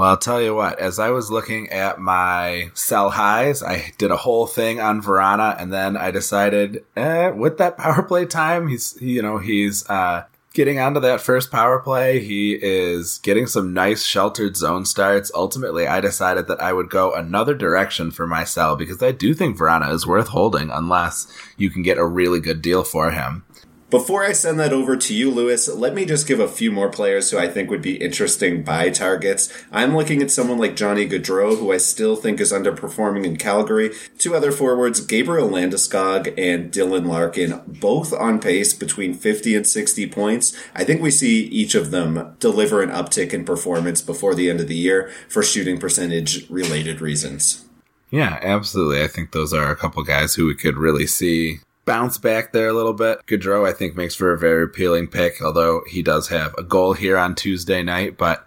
Well, 0.00 0.08
I'll 0.08 0.16
tell 0.16 0.40
you 0.40 0.54
what, 0.54 0.78
as 0.78 0.98
I 0.98 1.10
was 1.10 1.30
looking 1.30 1.68
at 1.68 2.00
my 2.00 2.70
sell 2.72 3.10
highs, 3.10 3.62
I 3.62 3.92
did 3.98 4.10
a 4.10 4.16
whole 4.16 4.46
thing 4.46 4.80
on 4.80 5.02
Vrana 5.02 5.54
and 5.60 5.70
then 5.70 5.94
I 5.94 6.10
decided, 6.10 6.86
eh, 6.96 7.28
with 7.28 7.58
that 7.58 7.76
power 7.78 8.02
play 8.02 8.24
time, 8.24 8.68
he's, 8.68 8.96
you 8.98 9.20
know, 9.20 9.36
he's, 9.36 9.86
uh, 9.90 10.24
getting 10.54 10.78
onto 10.78 11.00
that 11.00 11.20
first 11.20 11.50
power 11.50 11.80
play. 11.80 12.18
He 12.18 12.54
is 12.54 13.18
getting 13.18 13.46
some 13.46 13.74
nice 13.74 14.02
sheltered 14.02 14.56
zone 14.56 14.86
starts. 14.86 15.30
Ultimately, 15.34 15.86
I 15.86 16.00
decided 16.00 16.46
that 16.46 16.62
I 16.62 16.72
would 16.72 16.88
go 16.88 17.12
another 17.12 17.54
direction 17.54 18.10
for 18.10 18.26
my 18.26 18.44
sell 18.44 18.76
because 18.76 19.02
I 19.02 19.12
do 19.12 19.34
think 19.34 19.58
Vrana 19.58 19.92
is 19.92 20.06
worth 20.06 20.28
holding 20.28 20.70
unless 20.70 21.30
you 21.58 21.68
can 21.68 21.82
get 21.82 21.98
a 21.98 22.06
really 22.06 22.40
good 22.40 22.62
deal 22.62 22.84
for 22.84 23.10
him. 23.10 23.44
Before 23.90 24.22
I 24.22 24.30
send 24.30 24.60
that 24.60 24.72
over 24.72 24.96
to 24.96 25.12
you, 25.12 25.32
Lewis, 25.32 25.66
let 25.66 25.94
me 25.94 26.04
just 26.04 26.28
give 26.28 26.38
a 26.38 26.46
few 26.46 26.70
more 26.70 26.88
players 26.88 27.28
who 27.28 27.38
I 27.38 27.48
think 27.48 27.68
would 27.70 27.82
be 27.82 27.96
interesting 27.96 28.62
buy 28.62 28.88
targets. 28.88 29.52
I'm 29.72 29.96
looking 29.96 30.22
at 30.22 30.30
someone 30.30 30.58
like 30.58 30.76
Johnny 30.76 31.08
Gaudreau, 31.08 31.58
who 31.58 31.72
I 31.72 31.78
still 31.78 32.14
think 32.14 32.40
is 32.40 32.52
underperforming 32.52 33.24
in 33.24 33.36
Calgary. 33.36 33.90
Two 34.16 34.36
other 34.36 34.52
forwards, 34.52 35.00
Gabriel 35.00 35.48
Landeskog 35.48 36.32
and 36.38 36.70
Dylan 36.70 37.08
Larkin, 37.08 37.62
both 37.66 38.12
on 38.12 38.38
pace 38.38 38.72
between 38.74 39.12
50 39.12 39.56
and 39.56 39.66
60 39.66 40.06
points. 40.06 40.56
I 40.72 40.84
think 40.84 41.02
we 41.02 41.10
see 41.10 41.46
each 41.46 41.74
of 41.74 41.90
them 41.90 42.36
deliver 42.38 42.82
an 42.82 42.90
uptick 42.90 43.32
in 43.32 43.44
performance 43.44 44.00
before 44.02 44.36
the 44.36 44.48
end 44.48 44.60
of 44.60 44.68
the 44.68 44.76
year 44.76 45.10
for 45.28 45.42
shooting 45.42 45.80
percentage 45.80 46.48
related 46.48 47.00
reasons. 47.00 47.64
Yeah, 48.12 48.38
absolutely. 48.40 49.02
I 49.02 49.08
think 49.08 49.32
those 49.32 49.52
are 49.52 49.68
a 49.68 49.76
couple 49.76 50.04
guys 50.04 50.36
who 50.36 50.46
we 50.46 50.54
could 50.54 50.76
really 50.76 51.08
see 51.08 51.58
bounce 51.90 52.18
back 52.18 52.52
there 52.52 52.68
a 52.68 52.72
little 52.72 52.92
bit. 52.92 53.26
Gaudreau, 53.26 53.68
I 53.68 53.72
think, 53.72 53.96
makes 53.96 54.14
for 54.14 54.32
a 54.32 54.38
very 54.38 54.62
appealing 54.62 55.08
pick, 55.08 55.42
although 55.42 55.82
he 55.88 56.04
does 56.04 56.28
have 56.28 56.54
a 56.56 56.62
goal 56.62 56.92
here 56.92 57.18
on 57.18 57.34
Tuesday 57.34 57.82
night. 57.82 58.16
But 58.16 58.46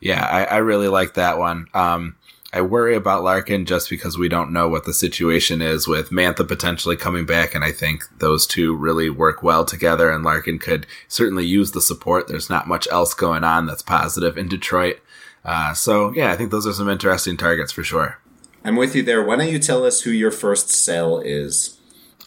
yeah, 0.00 0.26
I, 0.26 0.42
I 0.42 0.56
really 0.56 0.88
like 0.88 1.14
that 1.14 1.38
one. 1.38 1.68
Um, 1.72 2.16
I 2.52 2.62
worry 2.62 2.96
about 2.96 3.22
Larkin 3.22 3.64
just 3.64 3.88
because 3.90 4.18
we 4.18 4.28
don't 4.28 4.52
know 4.52 4.68
what 4.68 4.86
the 4.86 4.92
situation 4.92 5.62
is 5.62 5.86
with 5.86 6.10
Mantha 6.10 6.48
potentially 6.48 6.96
coming 6.96 7.26
back, 7.26 7.54
and 7.54 7.62
I 7.62 7.70
think 7.70 8.02
those 8.18 8.44
two 8.44 8.74
really 8.74 9.08
work 9.08 9.40
well 9.40 9.64
together. 9.64 10.10
And 10.10 10.24
Larkin 10.24 10.58
could 10.58 10.84
certainly 11.06 11.46
use 11.46 11.70
the 11.70 11.80
support. 11.80 12.26
There's 12.26 12.50
not 12.50 12.66
much 12.66 12.88
else 12.90 13.14
going 13.14 13.44
on 13.44 13.66
that's 13.66 13.82
positive 13.82 14.36
in 14.36 14.48
Detroit. 14.48 14.98
Uh, 15.44 15.74
so 15.74 16.12
yeah, 16.12 16.32
I 16.32 16.36
think 16.36 16.50
those 16.50 16.66
are 16.66 16.72
some 16.72 16.88
interesting 16.88 17.36
targets 17.36 17.70
for 17.70 17.84
sure. 17.84 18.18
I'm 18.64 18.74
with 18.74 18.96
you 18.96 19.04
there. 19.04 19.24
Why 19.24 19.36
don't 19.36 19.48
you 19.48 19.60
tell 19.60 19.84
us 19.84 20.00
who 20.00 20.10
your 20.10 20.32
first 20.32 20.70
sell 20.70 21.20
is? 21.20 21.76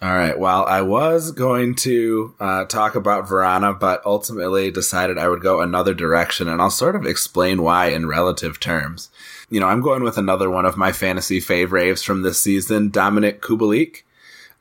All 0.03 0.13
right. 0.13 0.37
Well, 0.37 0.65
I 0.65 0.81
was 0.81 1.31
going 1.31 1.75
to 1.75 2.35
uh, 2.37 2.65
talk 2.65 2.95
about 2.95 3.25
Vrana, 3.25 3.79
but 3.79 4.05
ultimately 4.05 4.69
decided 4.69 5.17
I 5.17 5.29
would 5.29 5.39
go 5.39 5.61
another 5.61 5.93
direction, 5.93 6.49
and 6.49 6.61
I'll 6.61 6.69
sort 6.69 6.97
of 6.97 7.05
explain 7.05 7.61
why 7.61 7.85
in 7.85 8.05
relative 8.05 8.59
terms. 8.59 9.09
You 9.49 9.61
know, 9.61 9.67
I'm 9.67 9.79
going 9.79 10.03
with 10.03 10.17
another 10.17 10.49
one 10.49 10.65
of 10.65 10.75
my 10.75 10.91
fantasy 10.91 11.39
favorites 11.39 12.03
from 12.03 12.21
this 12.21 12.41
season, 12.41 12.89
Dominic 12.89 13.41
Kubalik. 13.41 14.03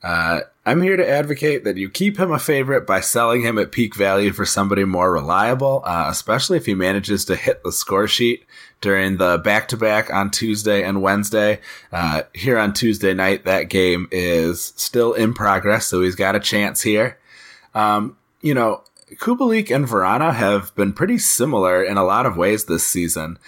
Uh, 0.01 0.41
I'm 0.65 0.81
here 0.81 0.95
to 0.95 1.09
advocate 1.09 1.65
that 1.65 1.75
you 1.75 1.89
keep 1.89 2.17
him 2.17 2.31
a 2.31 2.39
favorite 2.39 2.87
by 2.87 3.01
selling 3.01 3.41
him 3.41 3.57
at 3.57 3.73
peak 3.73 3.95
value 3.95 4.31
for 4.31 4.45
somebody 4.45 4.85
more 4.85 5.11
reliable, 5.11 5.81
uh, 5.83 6.05
especially 6.07 6.55
if 6.55 6.67
he 6.67 6.73
manages 6.73 7.25
to 7.25 7.35
hit 7.35 7.63
the 7.63 7.73
score 7.73 8.07
sheet 8.07 8.45
during 8.83 9.15
the 9.15 9.37
back 9.37 9.69
to 9.69 9.77
back 9.77 10.13
on 10.13 10.29
Tuesday 10.29 10.83
and 10.83 11.01
Wednesday. 11.01 11.61
Uh, 11.91 12.23
here 12.33 12.59
on 12.59 12.73
Tuesday 12.73 13.13
night, 13.13 13.45
that 13.45 13.69
game 13.69 14.09
is 14.11 14.73
still 14.75 15.13
in 15.13 15.33
progress, 15.33 15.87
so 15.87 16.01
he's 16.01 16.15
got 16.15 16.35
a 16.35 16.39
chance 16.39 16.81
here. 16.81 17.17
Um, 17.73 18.17
you 18.41 18.53
know, 18.53 18.83
Kubalik 19.13 19.73
and 19.73 19.87
Vrana 19.87 20.33
have 20.33 20.75
been 20.75 20.91
pretty 20.91 21.17
similar 21.17 21.81
in 21.81 21.95
a 21.97 22.03
lot 22.03 22.25
of 22.25 22.35
ways 22.35 22.65
this 22.65 22.85
season. 22.85 23.39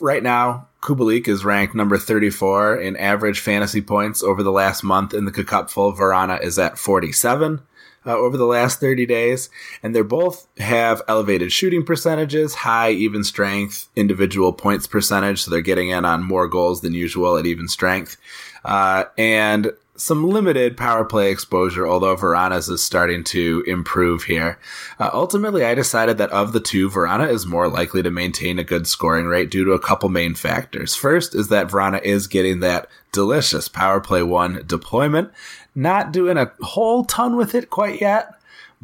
Right 0.00 0.22
now, 0.22 0.66
Kubalik 0.82 1.28
is 1.28 1.44
ranked 1.44 1.76
number 1.76 1.96
34 1.96 2.76
in 2.76 2.96
average 2.96 3.38
fantasy 3.38 3.80
points 3.80 4.20
over 4.20 4.42
the 4.42 4.50
last 4.50 4.82
month 4.82 5.14
in 5.14 5.26
the 5.26 5.30
Cupful. 5.30 5.96
Vrana 5.96 6.42
is 6.42 6.58
at 6.58 6.76
47 6.76 7.60
uh, 8.06 8.16
over 8.16 8.36
the 8.36 8.46
last 8.46 8.80
30 8.80 9.06
days. 9.06 9.50
And 9.82 9.94
they 9.94 10.02
both 10.02 10.46
have 10.58 11.02
elevated 11.08 11.52
shooting 11.52 11.84
percentages, 11.84 12.54
high 12.54 12.90
even 12.90 13.24
strength, 13.24 13.88
individual 13.96 14.52
points 14.52 14.86
percentage. 14.86 15.42
So 15.42 15.50
they're 15.50 15.60
getting 15.60 15.90
in 15.90 16.04
on 16.04 16.22
more 16.22 16.48
goals 16.48 16.80
than 16.80 16.94
usual 16.94 17.36
at 17.36 17.46
even 17.46 17.68
strength. 17.68 18.16
Uh, 18.64 19.04
and 19.18 19.72
some 20.02 20.28
limited 20.28 20.76
power 20.76 21.04
play 21.04 21.30
exposure, 21.30 21.86
although 21.86 22.16
Vrana's 22.16 22.68
is 22.68 22.82
starting 22.82 23.22
to 23.24 23.62
improve 23.66 24.24
here. 24.24 24.58
Uh, 24.98 25.10
ultimately, 25.12 25.64
I 25.64 25.74
decided 25.74 26.18
that 26.18 26.30
of 26.30 26.52
the 26.52 26.60
two, 26.60 26.88
Vrana 26.90 27.30
is 27.30 27.46
more 27.46 27.68
likely 27.68 28.02
to 28.02 28.10
maintain 28.10 28.58
a 28.58 28.64
good 28.64 28.86
scoring 28.86 29.26
rate 29.26 29.50
due 29.50 29.64
to 29.64 29.72
a 29.72 29.78
couple 29.78 30.08
main 30.08 30.34
factors. 30.34 30.96
First 30.96 31.34
is 31.34 31.48
that 31.48 31.68
Vrana 31.68 32.02
is 32.02 32.26
getting 32.26 32.60
that 32.60 32.88
delicious 33.12 33.68
power 33.68 34.00
play 34.00 34.22
one 34.22 34.64
deployment, 34.66 35.30
not 35.74 36.12
doing 36.12 36.36
a 36.36 36.52
whole 36.60 37.04
ton 37.04 37.36
with 37.36 37.54
it 37.54 37.70
quite 37.70 38.00
yet. 38.00 38.34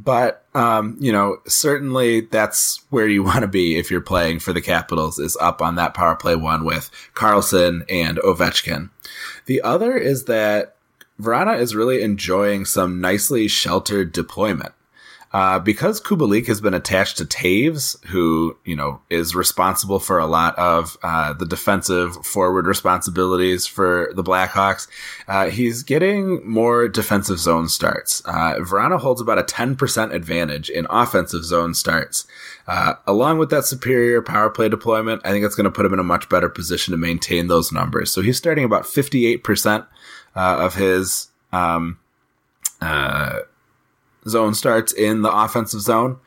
But, 0.01 0.44
um, 0.55 0.96
you 1.01 1.11
know, 1.11 1.38
certainly 1.48 2.20
that's 2.20 2.81
where 2.90 3.09
you 3.09 3.22
want 3.24 3.40
to 3.40 3.48
be 3.48 3.77
if 3.77 3.90
you're 3.90 4.01
playing 4.01 4.38
for 4.38 4.53
the 4.53 4.61
Capitals 4.61 5.18
is 5.18 5.37
up 5.40 5.61
on 5.61 5.74
that 5.74 5.94
power 5.94 6.14
play 6.14 6.37
one 6.37 6.64
with 6.64 6.90
Carlson 7.14 7.85
and 7.88 8.18
Ovechkin. 8.18 8.90
The 9.46 9.61
other 9.62 9.96
is 9.96 10.24
that 10.24 10.77
Vrana 11.20 11.59
is 11.59 11.74
really 11.74 12.03
enjoying 12.03 12.64
some 12.64 13.01
nicely 13.01 13.48
sheltered 13.48 14.12
deployment. 14.12 14.72
Uh, 15.33 15.59
because 15.59 16.01
Kubalik 16.01 16.47
has 16.47 16.61
been 16.61 16.73
attached 16.73 17.19
to 17.19 17.25
Toews, 17.25 18.03
who, 18.07 18.57
you 18.64 18.75
know, 18.75 19.01
is 19.11 19.35
responsible 19.35 19.99
for 19.99 20.19
a 20.19 20.27
lot 20.27 20.59
of 20.59 20.97
uh, 21.03 21.35
the 21.35 21.45
defensive 21.45 22.14
forward 22.25 22.67
responsibilities 22.67 23.67
for 23.67 24.11
the 24.14 24.25
Blackhawks, 24.25 24.88
uh, 25.29 25.51
he's 25.51 25.83
getting 25.83 26.49
more 26.49 26.88
defensive 26.88 27.38
zone 27.38 27.69
starts. 27.69 28.23
Uh, 28.25 28.55
Vrana 28.61 28.99
holds 28.99 29.21
about 29.21 29.38
a 29.38 29.43
10% 29.43 30.14
advantage 30.14 30.71
in 30.71 30.87
offensive 30.88 31.45
zone 31.45 31.75
starts. 31.75 32.27
Uh, 32.67 32.95
along 33.07 33.38
with 33.38 33.51
that 33.51 33.64
superior 33.64 34.23
power 34.23 34.49
play 34.49 34.69
deployment, 34.69 35.21
I 35.25 35.31
think 35.31 35.45
it's 35.45 35.55
going 35.55 35.64
to 35.64 35.71
put 35.71 35.85
him 35.85 35.93
in 35.93 35.99
a 35.99 36.05
much 36.05 36.29
better 36.31 36.49
position 36.49 36.93
to 36.93 36.99
maintain 36.99 37.49
those 37.49 37.71
numbers. 37.71 38.11
So 38.11 38.23
he's 38.23 38.38
starting 38.38 38.64
about 38.64 38.85
58% 38.85 39.87
uh, 40.35 40.57
of 40.59 40.75
his 40.75 41.29
um, 41.53 41.99
zone 44.29 44.55
starts 44.55 44.93
in 44.93 45.23
the 45.23 45.33
offensive 45.33 45.81
zone. 45.81 46.19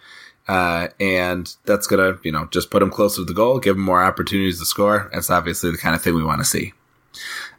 Uh, 0.47 0.87
and 0.99 1.55
that's 1.65 1.87
gonna, 1.87 2.17
you 2.23 2.31
know, 2.31 2.45
just 2.51 2.71
put 2.71 2.81
him 2.81 2.89
closer 2.89 3.21
to 3.21 3.25
the 3.25 3.33
goal, 3.33 3.59
give 3.59 3.75
him 3.75 3.83
more 3.83 4.03
opportunities 4.03 4.59
to 4.59 4.65
score. 4.65 5.09
That's 5.13 5.29
obviously 5.29 5.71
the 5.71 5.77
kind 5.77 5.95
of 5.95 6.01
thing 6.01 6.15
we 6.15 6.23
want 6.23 6.39
to 6.39 6.45
see. 6.45 6.73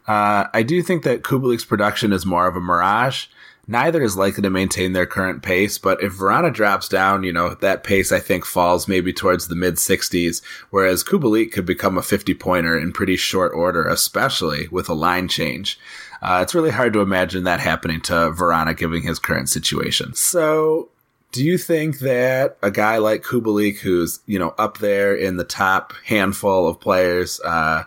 Uh, 0.07 0.47
I 0.53 0.63
do 0.63 0.83
think 0.83 1.05
that 1.05 1.23
Kubalik's 1.23 1.65
production 1.65 2.13
is 2.13 2.27
more 2.27 2.47
of 2.47 2.57
a 2.57 2.61
mirage. 2.61 3.27
Neither 3.69 4.03
is 4.03 4.17
likely 4.17 4.43
to 4.43 4.51
maintain 4.51 4.93
their 4.93 5.07
current 5.07 5.43
pace, 5.43 5.79
but 5.79 6.03
if 6.03 6.15
Vrana 6.15 6.53
drops 6.53 6.89
down, 6.89 7.23
you 7.23 7.33
know, 7.33 7.55
that 7.55 7.85
pace 7.85 8.11
I 8.11 8.19
think 8.19 8.45
falls 8.45 8.89
maybe 8.89 9.13
towards 9.13 9.47
the 9.47 9.55
mid 9.55 9.77
60s, 9.77 10.43
whereas 10.71 11.05
Kubalik 11.05 11.53
could 11.53 11.65
become 11.65 11.97
a 11.97 12.03
50 12.03 12.35
pointer 12.35 12.77
in 12.77 12.93
pretty 12.93 13.17
short 13.17 13.53
order, 13.55 13.85
especially 13.85 14.67
with 14.69 14.89
a 14.89 14.95
line 14.95 15.29
change. 15.29 15.79
Uh, 16.23 16.39
it's 16.41 16.55
really 16.55 16.71
hard 16.71 16.93
to 16.93 17.01
imagine 17.01 17.45
that 17.45 17.59
happening 17.59 18.01
to 18.01 18.13
Vrana 18.13 18.77
given 18.77 19.03
his 19.03 19.19
current 19.19 19.49
situation. 19.49 20.15
So, 20.15 20.89
do 21.33 21.43
you 21.43 21.59
think 21.59 21.99
that 21.99 22.57
a 22.63 22.71
guy 22.71 22.99
like 22.99 23.25
Kubalik, 23.25 23.81
who's 23.81 24.21
you 24.27 24.39
know 24.39 24.55
up 24.57 24.79
there 24.79 25.15
in 25.15 25.37
the 25.37 25.45
top 25.45 25.93
handful 26.05 26.69
of 26.69 26.79
players 26.79 27.41
uh, 27.41 27.85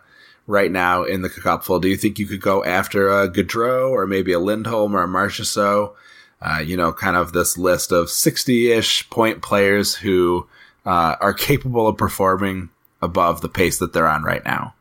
right 0.48 0.69
now 0.69 1.04
in 1.04 1.21
the 1.21 1.30
cupful, 1.30 1.80
do 1.80 1.88
you 1.88 1.95
think 1.95 2.19
you 2.19 2.28
could 2.28 2.41
go 2.41 2.63
after 2.63 3.10
a 3.10 3.30
Gaudreau 3.30 3.89
or 3.89 4.06
maybe 4.06 4.34
a 4.34 4.39
Lindholm 4.39 4.95
or 4.95 5.04
a 5.04 5.08
Marchessault? 5.08 5.93
Uh, 6.41 6.60
you 6.60 6.76
know, 6.76 6.91
kind 6.91 7.15
of 7.15 7.32
this 7.32 7.58
list 7.58 7.93
of 7.93 8.08
60-ish 8.08 9.10
point 9.10 9.41
players 9.41 9.95
who 9.95 10.45
uh, 10.86 11.15
are 11.21 11.34
capable 11.34 11.88
of 11.88 11.98
performing 11.98 12.69
above 13.02 13.41
the 13.41 13.50
pace 13.50 13.80
that 13.80 13.93
they're 13.93 14.08
on 14.08 14.24
right 14.24 14.43
now. 14.43 14.76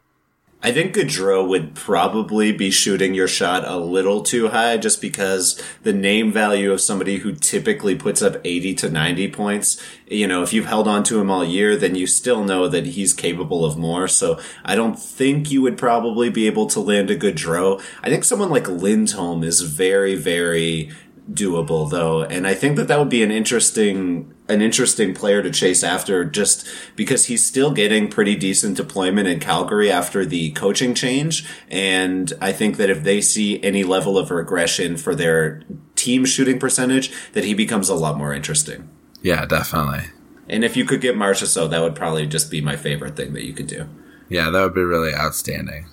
I 0.64 0.72
think 0.72 0.94
Gaudreau 0.94 1.46
would 1.46 1.74
probably 1.74 2.50
be 2.50 2.70
shooting 2.70 3.12
your 3.12 3.28
shot 3.28 3.68
a 3.68 3.76
little 3.76 4.22
too 4.22 4.48
high 4.48 4.78
just 4.78 5.02
because 5.02 5.62
the 5.82 5.92
name 5.92 6.32
value 6.32 6.72
of 6.72 6.80
somebody 6.80 7.18
who 7.18 7.34
typically 7.34 7.94
puts 7.94 8.22
up 8.22 8.38
80 8.42 8.74
to 8.76 8.88
90 8.88 9.30
points, 9.30 9.78
you 10.06 10.26
know, 10.26 10.42
if 10.42 10.54
you've 10.54 10.64
held 10.64 10.88
on 10.88 11.04
to 11.04 11.20
him 11.20 11.30
all 11.30 11.44
year, 11.44 11.76
then 11.76 11.94
you 11.94 12.06
still 12.06 12.42
know 12.42 12.66
that 12.66 12.86
he's 12.86 13.12
capable 13.12 13.62
of 13.62 13.76
more. 13.76 14.08
So 14.08 14.40
I 14.64 14.74
don't 14.74 14.98
think 14.98 15.50
you 15.50 15.60
would 15.60 15.76
probably 15.76 16.30
be 16.30 16.46
able 16.46 16.66
to 16.68 16.80
land 16.80 17.10
a 17.10 17.16
Gaudreau. 17.18 17.82
I 18.02 18.08
think 18.08 18.24
someone 18.24 18.48
like 18.48 18.66
Lindholm 18.66 19.44
is 19.44 19.60
very, 19.60 20.14
very 20.14 20.90
doable 21.30 21.90
though. 21.90 22.22
And 22.22 22.46
I 22.46 22.54
think 22.54 22.76
that 22.76 22.88
that 22.88 22.98
would 22.98 23.10
be 23.10 23.22
an 23.22 23.30
interesting 23.30 24.33
an 24.48 24.60
interesting 24.60 25.14
player 25.14 25.42
to 25.42 25.50
chase 25.50 25.82
after 25.82 26.24
just 26.24 26.66
because 26.96 27.26
he's 27.26 27.44
still 27.44 27.70
getting 27.72 28.08
pretty 28.08 28.36
decent 28.36 28.76
deployment 28.76 29.26
in 29.26 29.40
Calgary 29.40 29.90
after 29.90 30.26
the 30.26 30.50
coaching 30.52 30.94
change. 30.94 31.48
And 31.70 32.32
I 32.40 32.52
think 32.52 32.76
that 32.76 32.90
if 32.90 33.02
they 33.02 33.20
see 33.20 33.62
any 33.62 33.84
level 33.84 34.18
of 34.18 34.30
regression 34.30 34.96
for 34.96 35.14
their 35.14 35.62
team 35.96 36.24
shooting 36.26 36.58
percentage, 36.58 37.10
that 37.32 37.44
he 37.44 37.54
becomes 37.54 37.88
a 37.88 37.94
lot 37.94 38.18
more 38.18 38.34
interesting. 38.34 38.88
Yeah, 39.22 39.46
definitely. 39.46 40.10
And 40.46 40.62
if 40.62 40.76
you 40.76 40.84
could 40.84 41.00
get 41.00 41.16
Marchessault, 41.16 41.70
that 41.70 41.80
would 41.80 41.94
probably 41.94 42.26
just 42.26 42.50
be 42.50 42.60
my 42.60 42.76
favorite 42.76 43.16
thing 43.16 43.32
that 43.32 43.46
you 43.46 43.54
could 43.54 43.66
do. 43.66 43.88
Yeah, 44.28 44.50
that 44.50 44.62
would 44.62 44.74
be 44.74 44.82
really 44.82 45.14
outstanding. 45.14 45.86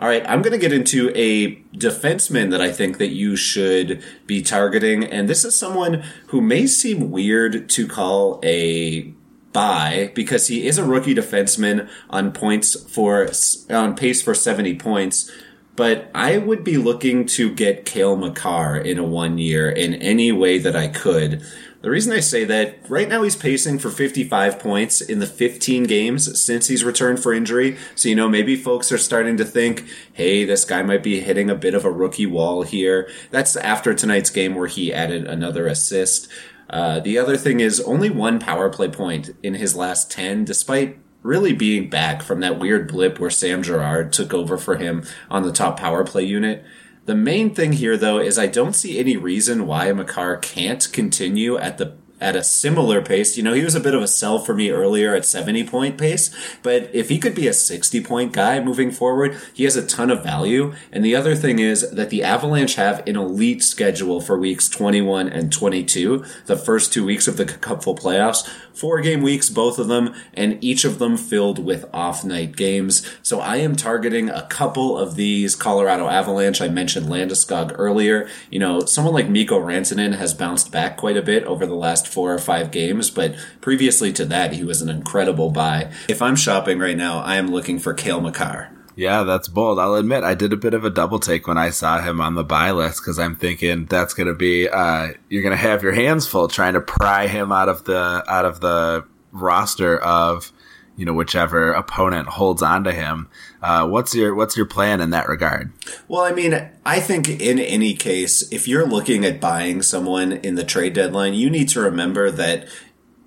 All 0.00 0.06
right, 0.06 0.24
I'm 0.28 0.42
going 0.42 0.52
to 0.52 0.58
get 0.58 0.72
into 0.72 1.10
a 1.16 1.56
defenseman 1.76 2.52
that 2.52 2.60
I 2.60 2.70
think 2.70 2.98
that 2.98 3.08
you 3.08 3.34
should 3.34 4.00
be 4.28 4.42
targeting, 4.42 5.02
and 5.02 5.28
this 5.28 5.44
is 5.44 5.56
someone 5.56 6.04
who 6.28 6.40
may 6.40 6.68
seem 6.68 7.10
weird 7.10 7.68
to 7.70 7.88
call 7.88 8.38
a 8.44 9.12
buy 9.52 10.12
because 10.14 10.46
he 10.46 10.68
is 10.68 10.78
a 10.78 10.84
rookie 10.84 11.16
defenseman 11.16 11.88
on 12.10 12.30
points 12.30 12.80
for 12.88 13.28
on 13.70 13.96
pace 13.96 14.22
for 14.22 14.34
70 14.34 14.76
points. 14.76 15.32
But 15.74 16.12
I 16.14 16.38
would 16.38 16.62
be 16.62 16.76
looking 16.76 17.26
to 17.26 17.52
get 17.52 17.84
Cale 17.84 18.14
Makar 18.14 18.76
in 18.76 18.98
a 18.98 19.04
one 19.04 19.38
year 19.38 19.68
in 19.68 19.94
any 19.94 20.30
way 20.30 20.58
that 20.58 20.76
I 20.76 20.86
could. 20.86 21.42
The 21.80 21.90
reason 21.90 22.12
I 22.12 22.18
say 22.18 22.44
that, 22.44 22.90
right 22.90 23.08
now 23.08 23.22
he's 23.22 23.36
pacing 23.36 23.78
for 23.78 23.90
55 23.90 24.58
points 24.58 25.00
in 25.00 25.20
the 25.20 25.26
15 25.26 25.84
games 25.84 26.42
since 26.42 26.66
he's 26.66 26.82
returned 26.82 27.22
for 27.22 27.32
injury. 27.32 27.76
So, 27.94 28.08
you 28.08 28.16
know, 28.16 28.28
maybe 28.28 28.56
folks 28.56 28.90
are 28.90 28.98
starting 28.98 29.36
to 29.36 29.44
think, 29.44 29.84
hey, 30.12 30.44
this 30.44 30.64
guy 30.64 30.82
might 30.82 31.04
be 31.04 31.20
hitting 31.20 31.48
a 31.48 31.54
bit 31.54 31.74
of 31.74 31.84
a 31.84 31.92
rookie 31.92 32.26
wall 32.26 32.62
here. 32.62 33.08
That's 33.30 33.54
after 33.54 33.94
tonight's 33.94 34.30
game 34.30 34.56
where 34.56 34.66
he 34.66 34.92
added 34.92 35.26
another 35.26 35.68
assist. 35.68 36.28
Uh, 36.68 36.98
the 36.98 37.16
other 37.16 37.36
thing 37.36 37.60
is 37.60 37.80
only 37.82 38.10
one 38.10 38.40
power 38.40 38.68
play 38.68 38.88
point 38.88 39.30
in 39.44 39.54
his 39.54 39.76
last 39.76 40.10
10, 40.10 40.44
despite 40.44 40.98
really 41.22 41.52
being 41.52 41.88
back 41.88 42.22
from 42.22 42.40
that 42.40 42.58
weird 42.58 42.88
blip 42.88 43.20
where 43.20 43.30
Sam 43.30 43.62
Girard 43.62 44.12
took 44.12 44.34
over 44.34 44.58
for 44.58 44.76
him 44.76 45.04
on 45.30 45.44
the 45.44 45.52
top 45.52 45.78
power 45.78 46.04
play 46.04 46.24
unit. 46.24 46.64
The 47.08 47.14
main 47.14 47.54
thing 47.54 47.72
here, 47.72 47.96
though, 47.96 48.18
is 48.18 48.38
I 48.38 48.48
don't 48.48 48.74
see 48.74 48.98
any 48.98 49.16
reason 49.16 49.66
why 49.66 49.90
Makar 49.90 50.36
can't 50.36 50.86
continue 50.92 51.56
at 51.56 51.78
the 51.78 51.94
at 52.20 52.36
a 52.36 52.44
similar 52.44 53.02
pace. 53.02 53.36
You 53.36 53.42
know, 53.42 53.52
he 53.52 53.64
was 53.64 53.74
a 53.74 53.80
bit 53.80 53.94
of 53.94 54.02
a 54.02 54.08
sell 54.08 54.38
for 54.38 54.54
me 54.54 54.70
earlier 54.70 55.14
at 55.14 55.24
70 55.24 55.64
point 55.64 55.98
pace, 55.98 56.34
but 56.62 56.90
if 56.94 57.08
he 57.08 57.18
could 57.18 57.34
be 57.34 57.46
a 57.46 57.52
60 57.52 58.02
point 58.02 58.32
guy 58.32 58.60
moving 58.60 58.90
forward, 58.90 59.36
he 59.54 59.64
has 59.64 59.76
a 59.76 59.86
ton 59.86 60.10
of 60.10 60.22
value. 60.22 60.74
And 60.92 61.04
the 61.04 61.16
other 61.16 61.34
thing 61.34 61.58
is 61.58 61.90
that 61.90 62.10
the 62.10 62.22
Avalanche 62.22 62.74
have 62.74 63.06
an 63.06 63.16
elite 63.16 63.62
schedule 63.62 64.20
for 64.20 64.38
weeks 64.38 64.68
21 64.68 65.28
and 65.28 65.52
22, 65.52 66.24
the 66.46 66.56
first 66.56 66.92
two 66.92 67.04
weeks 67.04 67.28
of 67.28 67.36
the 67.36 67.44
Cupful 67.44 67.98
playoffs, 67.98 68.48
four 68.72 69.00
game 69.00 69.22
weeks, 69.22 69.50
both 69.50 69.78
of 69.78 69.88
them, 69.88 70.14
and 70.34 70.62
each 70.62 70.84
of 70.84 70.98
them 70.98 71.16
filled 71.16 71.58
with 71.58 71.84
off 71.92 72.24
night 72.24 72.56
games. 72.56 73.08
So 73.22 73.40
I 73.40 73.56
am 73.56 73.74
targeting 73.74 74.30
a 74.30 74.46
couple 74.46 74.96
of 74.96 75.16
these 75.16 75.56
Colorado 75.56 76.08
Avalanche. 76.08 76.60
I 76.60 76.68
mentioned 76.68 77.06
Landeskog 77.06 77.74
earlier. 77.76 78.28
You 78.50 78.60
know, 78.60 78.80
someone 78.80 79.14
like 79.14 79.28
Mikko 79.28 79.58
Rantanen 79.58 80.16
has 80.16 80.32
bounced 80.32 80.70
back 80.70 80.96
quite 80.96 81.16
a 81.16 81.22
bit 81.22 81.44
over 81.44 81.66
the 81.66 81.74
last 81.74 82.07
four 82.08 82.32
or 82.32 82.38
five 82.38 82.70
games, 82.70 83.10
but 83.10 83.34
previously 83.60 84.12
to 84.14 84.24
that, 84.26 84.52
he 84.52 84.64
was 84.64 84.82
an 84.82 84.88
incredible 84.88 85.50
buy. 85.50 85.92
If 86.08 86.22
I'm 86.22 86.36
shopping 86.36 86.78
right 86.78 86.96
now, 86.96 87.20
I 87.20 87.36
am 87.36 87.50
looking 87.50 87.78
for 87.78 87.94
Cale 87.94 88.20
Makar. 88.20 88.72
Yeah, 88.98 89.22
that's 89.22 89.46
bold. 89.46 89.78
I'll 89.78 89.94
admit 89.94 90.24
I 90.24 90.34
did 90.34 90.52
a 90.52 90.56
bit 90.56 90.74
of 90.74 90.84
a 90.84 90.90
double 90.90 91.20
take 91.20 91.46
when 91.46 91.56
I 91.56 91.70
saw 91.70 92.00
him 92.00 92.20
on 92.20 92.34
the 92.34 92.42
buy 92.42 92.72
list 92.72 93.00
because 93.00 93.16
I'm 93.16 93.36
thinking 93.36 93.86
that's 93.86 94.12
going 94.12 94.26
to 94.26 94.34
be 94.34 94.68
uh, 94.68 95.12
you're 95.28 95.44
going 95.44 95.52
to 95.52 95.56
have 95.56 95.84
your 95.84 95.92
hands 95.92 96.26
full 96.26 96.48
trying 96.48 96.72
to 96.72 96.80
pry 96.80 97.28
him 97.28 97.52
out 97.52 97.68
of 97.68 97.84
the 97.84 98.24
out 98.26 98.44
of 98.44 98.58
the 98.60 99.06
roster 99.30 99.96
of 99.98 100.52
you 100.96 101.04
know 101.04 101.12
whichever 101.12 101.70
opponent 101.70 102.26
holds 102.26 102.60
on 102.60 102.82
to 102.84 102.92
him. 102.92 103.30
Uh, 103.60 103.86
what's 103.88 104.14
your 104.14 104.34
what's 104.34 104.56
your 104.56 104.66
plan 104.66 105.00
in 105.00 105.10
that 105.10 105.28
regard? 105.28 105.72
Well, 106.06 106.22
I 106.22 106.32
mean, 106.32 106.70
I 106.86 107.00
think 107.00 107.28
in 107.28 107.58
any 107.58 107.94
case, 107.94 108.50
if 108.52 108.68
you're 108.68 108.86
looking 108.86 109.24
at 109.24 109.40
buying 109.40 109.82
someone 109.82 110.32
in 110.32 110.54
the 110.54 110.64
trade 110.64 110.92
deadline, 110.92 111.34
you 111.34 111.50
need 111.50 111.68
to 111.70 111.80
remember 111.80 112.30
that 112.30 112.68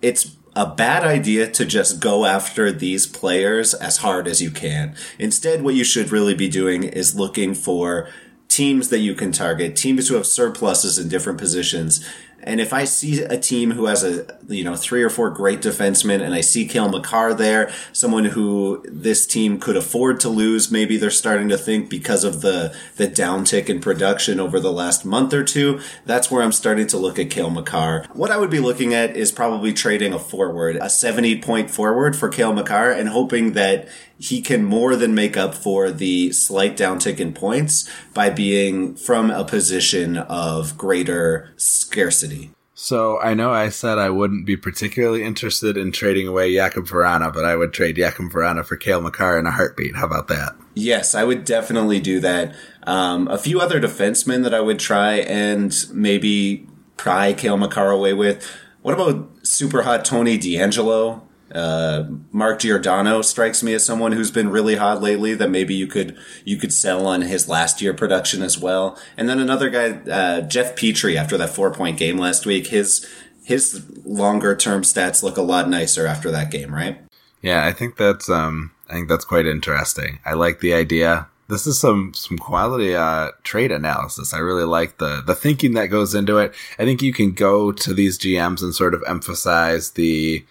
it's 0.02 0.38
a 0.56 0.66
bad 0.66 1.04
idea 1.04 1.50
to 1.50 1.66
just 1.66 2.00
go 2.00 2.26
after 2.26 2.72
these 2.72 3.08
players 3.08 3.74
as 3.74 3.98
hard 3.98 4.28
as 4.28 4.42
you 4.42 4.52
can. 4.52 4.96
Instead, 5.18 5.64
what 5.64 5.76
you 5.76 5.84
should 5.84 6.12
really 6.12 6.34
be 6.34 6.50
doing 6.50 6.84
is 6.84 7.16
looking 7.16 7.54
for 7.54 8.10
teams 8.48 8.90
that 8.90 9.00
you 9.00 9.16
can 9.16 9.32
target, 9.32 9.78
teams 9.78 10.10
who 10.10 10.16
have 10.16 10.26
surpluses 10.26 11.00
in 11.00 11.08
different 11.08 11.40
positions 11.40 12.06
and 12.44 12.60
if 12.60 12.74
I 12.74 12.86
see 12.86 13.24
a 13.24 13.38
team 13.38 13.72
who 13.72 13.86
has 13.86 14.04
a, 14.04 14.26
you 14.48 14.64
know, 14.64 14.76
three 14.76 15.04
or 15.04 15.10
four 15.10 15.30
great 15.30 15.62
defensemen 15.62 16.22
and 16.22 16.34
I 16.34 16.42
see 16.42 16.68
Cale 16.68 16.90
Makar 16.90 17.34
there, 17.34 17.72
someone 17.94 18.26
who 18.26 18.84
this 18.88 19.26
team 19.26 19.60
could 19.60 19.78
afford 19.78 20.20
to 20.22 20.30
lose, 20.30 20.72
maybe 20.72 20.98
they're 20.98 21.10
starting 21.10 21.50
to 21.50 21.58
think 21.58 21.90
because 21.90 22.24
of 22.24 22.42
the, 22.42 22.76
the 22.98 23.08
downtick 23.08 23.70
in 23.70 23.80
production 23.80 24.40
over 24.40 24.60
the 24.60 24.72
last 24.72 25.06
month 25.06 25.34
or 25.34 25.44
two, 25.44 25.80
that's 26.06 26.32
where 26.32 26.42
I'm 26.42 26.52
starting 26.52 26.88
to 26.88 26.98
look 26.98 27.20
at 27.20 27.30
Cale 27.30 27.50
Makar. 27.50 28.06
What 28.14 28.32
I 28.32 28.38
would 28.38 28.50
be 28.50 28.60
looking 28.60 28.94
at 28.94 29.16
is 29.16 29.32
probably 29.32 29.74
trading 29.74 30.14
a 30.14 30.20
forward, 30.20 30.78
a 30.78 30.90
70 30.90 31.42
point 31.42 31.70
forward 31.70 32.16
for 32.16 32.30
Cale 32.30 32.54
Makar 32.54 32.92
and 32.92 33.10
hoping 33.10 33.54
that 33.54 33.88
he 34.22 34.42
can 34.42 34.64
more 34.64 34.96
than 34.96 35.16
make 35.16 35.36
up 35.36 35.56
for 35.56 35.90
the 35.90 36.32
slight 36.32 36.78
downtick 36.78 37.20
in 37.20 37.34
points 37.34 37.90
by 38.14 38.30
being 38.30 38.96
from 38.96 39.32
a 39.32 39.44
position 39.44 40.16
of 40.18 40.78
greater 40.78 41.52
scarcity. 41.58 42.52
So 42.76 43.20
I 43.20 43.34
know 43.34 43.52
I 43.52 43.70
said 43.70 43.98
I 43.98 44.10
wouldn't 44.10 44.46
be 44.46 44.58
particularly 44.58 45.24
interested 45.24 45.76
in 45.76 45.92
trading 45.92 46.28
away 46.28 46.54
Jakub 46.54 46.88
Vrana, 46.88 47.34
but 47.34 47.46
I 47.46 47.56
would 47.56 47.74
trade 47.74 47.98
Jakub 47.98 48.32
Vrana 48.32 48.66
for 48.66 48.76
Cale 48.76 49.02
Makar 49.02 49.40
in 49.40 49.46
a 49.46 49.52
heartbeat. 49.52 49.96
How 49.96 50.06
about 50.06 50.28
that? 50.30 50.56
Yes, 50.74 51.16
I 51.16 51.24
would 51.24 51.44
definitely 51.44 52.00
do 52.00 52.20
that. 52.20 52.56
Um, 52.84 53.28
a 53.28 53.38
few 53.38 53.60
other 53.60 53.80
defensemen 53.80 54.44
that 54.44 54.54
I 54.54 54.62
would 54.62 54.80
try 54.80 55.16
and 55.16 55.76
maybe 55.94 56.68
pry 56.98 57.34
Cale 57.34 57.58
Makar 57.58 57.90
away 57.90 58.14
with. 58.14 58.48
What 58.82 58.94
about 58.94 59.30
super 59.44 59.84
hot 59.84 60.06
Tony 60.06 60.38
DeAngelo? 60.38 61.22
Uh, 61.54 62.06
Mark 62.32 62.60
Giordano 62.60 63.22
strikes 63.22 63.62
me 63.62 63.74
as 63.74 63.86
someone 63.86 64.14
who's 64.14 64.32
been 64.32 64.50
really 64.50 64.76
hot 64.76 65.02
lately 65.02 65.34
that 65.36 65.50
maybe 65.50 65.74
you 65.74 65.88
could 65.88 66.18
you 66.46 66.58
could 66.58 66.74
sell 66.74 67.06
on 67.06 67.22
his 67.22 67.50
last 67.50 67.82
year 67.82 67.94
production 67.94 68.42
as 68.42 68.58
well. 68.58 68.98
And 69.18 69.28
then 69.28 69.40
another 69.40 69.70
guy, 69.70 70.00
uh, 70.10 70.42
Jeff 70.42 70.76
Petry, 70.76 71.16
after 71.16 71.38
that 71.38 71.50
four 71.50 71.72
point 71.74 71.98
game 71.98 72.18
last 72.18 72.46
week, 72.46 72.68
his 72.68 73.06
his 73.44 73.86
longer 74.06 74.56
term 74.56 74.84
stats 74.84 75.24
look 75.24 75.38
a 75.38 75.42
lot 75.42 75.70
nicer 75.70 76.08
after 76.08 76.32
that 76.32 76.52
game, 76.52 76.74
right? 76.74 77.00
Yeah, 77.42 77.66
I 77.66 77.74
think 77.74 77.98
that's 77.98 78.30
um, 78.30 78.72
I 78.90 78.94
think 78.94 79.10
that's 79.10 79.26
quite 79.26 79.46
interesting. 79.46 80.20
I 80.26 80.34
like 80.34 80.60
the 80.60 80.74
idea. 80.74 81.28
This 81.50 81.68
is 81.68 81.80
some 81.80 82.14
some 82.14 82.38
quality 82.38 82.96
uh, 82.96 83.32
trade 83.44 83.72
analysis. 83.72 84.34
I 84.34 84.38
really 84.38 84.64
like 84.64 85.00
the 85.00 85.22
the 85.26 85.36
thinking 85.36 85.74
that 85.74 85.88
goes 85.88 86.16
into 86.16 86.38
it. 86.38 86.54
I 86.80 86.86
think 86.86 87.02
you 87.02 87.14
can 87.14 87.32
go 87.32 87.72
to 87.72 87.94
these 87.94 88.18
GMs 88.18 88.62
and 88.62 88.74
sort 88.74 88.94
of 88.94 89.04
emphasize 89.08 89.92
the 89.92 90.46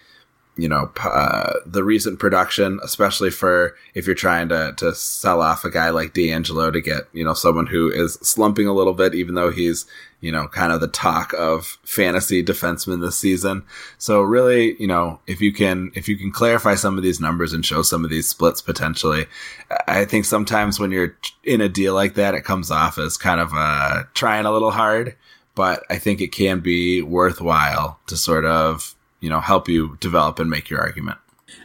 you 0.57 0.67
know 0.67 0.91
uh, 1.03 1.53
the 1.65 1.83
recent 1.83 2.19
production, 2.19 2.79
especially 2.83 3.29
for 3.29 3.75
if 3.93 4.05
you're 4.05 4.15
trying 4.15 4.49
to 4.49 4.73
to 4.77 4.93
sell 4.93 5.41
off 5.41 5.63
a 5.63 5.69
guy 5.69 5.89
like 5.89 6.13
DeAngelo 6.13 6.73
to 6.73 6.81
get 6.81 7.03
you 7.13 7.23
know 7.23 7.33
someone 7.33 7.67
who 7.67 7.89
is 7.89 8.15
slumping 8.15 8.67
a 8.67 8.73
little 8.73 8.93
bit, 8.93 9.15
even 9.15 9.35
though 9.35 9.49
he's 9.49 9.85
you 10.19 10.31
know 10.31 10.47
kind 10.47 10.73
of 10.73 10.81
the 10.81 10.87
talk 10.89 11.33
of 11.33 11.77
fantasy 11.83 12.43
defensemen 12.43 13.01
this 13.01 13.17
season. 13.17 13.63
So 13.97 14.21
really, 14.21 14.75
you 14.79 14.87
know, 14.87 15.19
if 15.25 15.39
you 15.39 15.53
can 15.53 15.91
if 15.95 16.09
you 16.09 16.17
can 16.17 16.31
clarify 16.31 16.75
some 16.75 16.97
of 16.97 17.03
these 17.03 17.21
numbers 17.21 17.53
and 17.53 17.65
show 17.65 17.81
some 17.81 18.03
of 18.03 18.11
these 18.11 18.27
splits 18.27 18.61
potentially, 18.61 19.27
I 19.87 20.03
think 20.05 20.25
sometimes 20.25 20.79
when 20.79 20.91
you're 20.91 21.15
in 21.43 21.61
a 21.61 21.69
deal 21.69 21.93
like 21.93 22.15
that, 22.15 22.35
it 22.35 22.43
comes 22.43 22.71
off 22.71 22.97
as 22.97 23.17
kind 23.17 23.39
of 23.39 23.51
uh, 23.53 24.03
trying 24.13 24.45
a 24.45 24.51
little 24.51 24.71
hard. 24.71 25.15
But 25.53 25.83
I 25.89 25.97
think 25.97 26.21
it 26.21 26.31
can 26.31 26.61
be 26.61 27.01
worthwhile 27.01 27.99
to 28.07 28.15
sort 28.15 28.45
of 28.45 28.95
you 29.21 29.29
know, 29.29 29.39
help 29.39 29.69
you 29.69 29.97
develop 30.01 30.39
and 30.39 30.49
make 30.49 30.69
your 30.69 30.81
argument. 30.81 31.17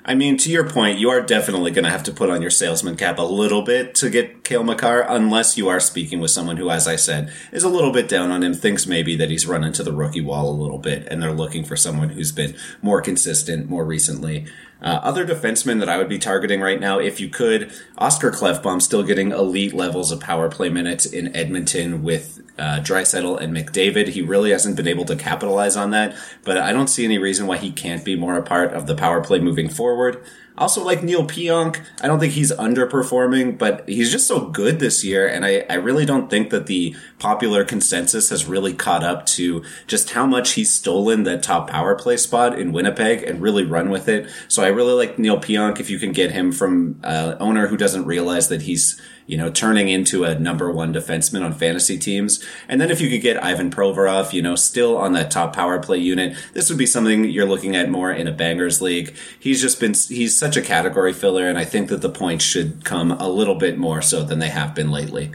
I 0.08 0.14
mean, 0.14 0.36
to 0.38 0.50
your 0.52 0.70
point, 0.70 1.00
you 1.00 1.10
are 1.10 1.20
definitely 1.20 1.72
going 1.72 1.84
to 1.84 1.90
have 1.90 2.04
to 2.04 2.12
put 2.12 2.30
on 2.30 2.40
your 2.40 2.50
salesman 2.50 2.96
cap 2.96 3.18
a 3.18 3.22
little 3.22 3.62
bit 3.62 3.96
to 3.96 4.08
get 4.08 4.44
Cale 4.44 4.62
Makar, 4.62 5.04
unless 5.08 5.58
you 5.58 5.68
are 5.68 5.80
speaking 5.80 6.20
with 6.20 6.30
someone 6.30 6.56
who, 6.56 6.70
as 6.70 6.86
I 6.86 6.94
said, 6.94 7.32
is 7.50 7.64
a 7.64 7.68
little 7.68 7.90
bit 7.90 8.08
down 8.08 8.30
on 8.30 8.44
him, 8.44 8.54
thinks 8.54 8.86
maybe 8.86 9.16
that 9.16 9.30
he's 9.30 9.48
run 9.48 9.64
into 9.64 9.82
the 9.82 9.92
rookie 9.92 10.20
wall 10.20 10.48
a 10.48 10.54
little 10.62 10.78
bit, 10.78 11.08
and 11.10 11.20
they're 11.20 11.32
looking 11.32 11.64
for 11.64 11.74
someone 11.74 12.10
who's 12.10 12.30
been 12.30 12.54
more 12.80 13.02
consistent 13.02 13.68
more 13.68 13.84
recently. 13.84 14.46
Uh, 14.80 15.00
other 15.02 15.26
defensemen 15.26 15.80
that 15.80 15.88
I 15.88 15.96
would 15.96 16.08
be 16.08 16.18
targeting 16.18 16.60
right 16.60 16.78
now, 16.78 17.00
if 17.00 17.18
you 17.18 17.28
could, 17.28 17.72
Oscar 17.98 18.30
Klefbom 18.30 18.80
still 18.80 19.02
getting 19.02 19.32
elite 19.32 19.72
levels 19.72 20.12
of 20.12 20.20
power 20.20 20.50
play 20.50 20.68
minutes 20.68 21.06
in 21.06 21.34
Edmonton 21.34 22.02
with 22.02 22.42
uh, 22.58 22.80
Draisaitl 22.80 23.40
and 23.40 23.56
McDavid. 23.56 24.08
He 24.08 24.22
really 24.22 24.50
hasn't 24.50 24.76
been 24.76 24.86
able 24.86 25.06
to 25.06 25.16
capitalize 25.16 25.76
on 25.76 25.90
that, 25.90 26.14
but 26.44 26.58
I 26.58 26.72
don't 26.72 26.88
see 26.88 27.04
any 27.04 27.16
reason 27.16 27.46
why 27.46 27.56
he 27.56 27.72
can't 27.72 28.04
be 28.04 28.16
more 28.16 28.36
a 28.36 28.42
part 28.42 28.74
of 28.74 28.86
the 28.86 28.94
power 28.94 29.22
play 29.22 29.40
moving 29.40 29.68
forward. 29.68 29.95
I 29.96 30.62
also, 30.62 30.82
like 30.82 31.02
Neal 31.02 31.26
Pionk, 31.26 31.80
I 32.00 32.06
don't 32.06 32.18
think 32.18 32.32
he's 32.32 32.52
underperforming, 32.52 33.58
but 33.58 33.86
he's 33.88 34.10
just 34.10 34.26
so 34.26 34.48
good 34.48 34.78
this 34.78 35.04
year. 35.04 35.28
And 35.28 35.44
I, 35.44 35.66
I 35.68 35.74
really 35.74 36.06
don't 36.06 36.30
think 36.30 36.50
that 36.50 36.66
the 36.66 36.96
popular 37.18 37.64
consensus 37.64 38.30
has 38.30 38.46
really 38.46 38.72
caught 38.72 39.04
up 39.04 39.26
to 39.26 39.62
just 39.86 40.10
how 40.10 40.24
much 40.24 40.52
he's 40.52 40.72
stolen 40.72 41.24
that 41.24 41.42
top 41.42 41.68
power 41.68 41.94
play 41.94 42.16
spot 42.16 42.58
in 42.58 42.72
Winnipeg 42.72 43.22
and 43.22 43.42
really 43.42 43.64
run 43.64 43.90
with 43.90 44.08
it. 44.08 44.30
So 44.48 44.62
I 44.62 44.68
really 44.68 44.94
like 44.94 45.18
Neal 45.18 45.38
Pionk 45.38 45.78
if 45.78 45.90
you 45.90 45.98
can 45.98 46.12
get 46.12 46.30
him 46.30 46.52
from 46.52 47.00
an 47.02 47.34
uh, 47.34 47.36
owner 47.38 47.66
who 47.66 47.76
doesn't 47.76 48.06
realize 48.06 48.48
that 48.48 48.62
he's 48.62 49.00
you 49.26 49.36
know, 49.36 49.50
turning 49.50 49.88
into 49.88 50.24
a 50.24 50.38
number 50.38 50.70
one 50.70 50.92
defenseman 50.92 51.44
on 51.44 51.52
fantasy 51.52 51.98
teams. 51.98 52.44
And 52.68 52.80
then 52.80 52.90
if 52.90 53.00
you 53.00 53.10
could 53.10 53.22
get 53.22 53.42
Ivan 53.42 53.70
Provorov, 53.70 54.32
you 54.32 54.42
know, 54.42 54.54
still 54.54 54.96
on 54.96 55.12
that 55.12 55.30
top 55.30 55.54
power 55.54 55.78
play 55.78 55.98
unit, 55.98 56.36
this 56.52 56.68
would 56.68 56.78
be 56.78 56.86
something 56.86 57.24
you're 57.24 57.46
looking 57.46 57.76
at 57.76 57.90
more 57.90 58.12
in 58.12 58.28
a 58.28 58.32
bangers 58.32 58.80
league. 58.80 59.14
He's 59.38 59.60
just 59.60 59.80
been, 59.80 59.94
he's 59.94 60.36
such 60.36 60.56
a 60.56 60.62
category 60.62 61.12
filler, 61.12 61.48
and 61.48 61.58
I 61.58 61.64
think 61.64 61.88
that 61.88 62.02
the 62.02 62.10
points 62.10 62.44
should 62.44 62.84
come 62.84 63.12
a 63.12 63.28
little 63.28 63.56
bit 63.56 63.78
more 63.78 64.02
so 64.02 64.22
than 64.22 64.38
they 64.38 64.48
have 64.48 64.74
been 64.74 64.90
lately. 64.90 65.32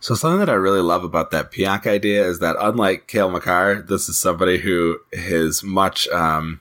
So 0.00 0.14
something 0.14 0.38
that 0.38 0.50
I 0.50 0.54
really 0.54 0.80
love 0.80 1.02
about 1.02 1.32
that 1.32 1.50
Pionk 1.50 1.86
idea 1.86 2.24
is 2.24 2.38
that 2.38 2.56
unlike 2.60 3.08
Cale 3.08 3.30
Makar, 3.30 3.82
this 3.82 4.08
is 4.08 4.16
somebody 4.16 4.58
who 4.58 4.98
is 5.12 5.64
much, 5.64 6.06
um, 6.08 6.60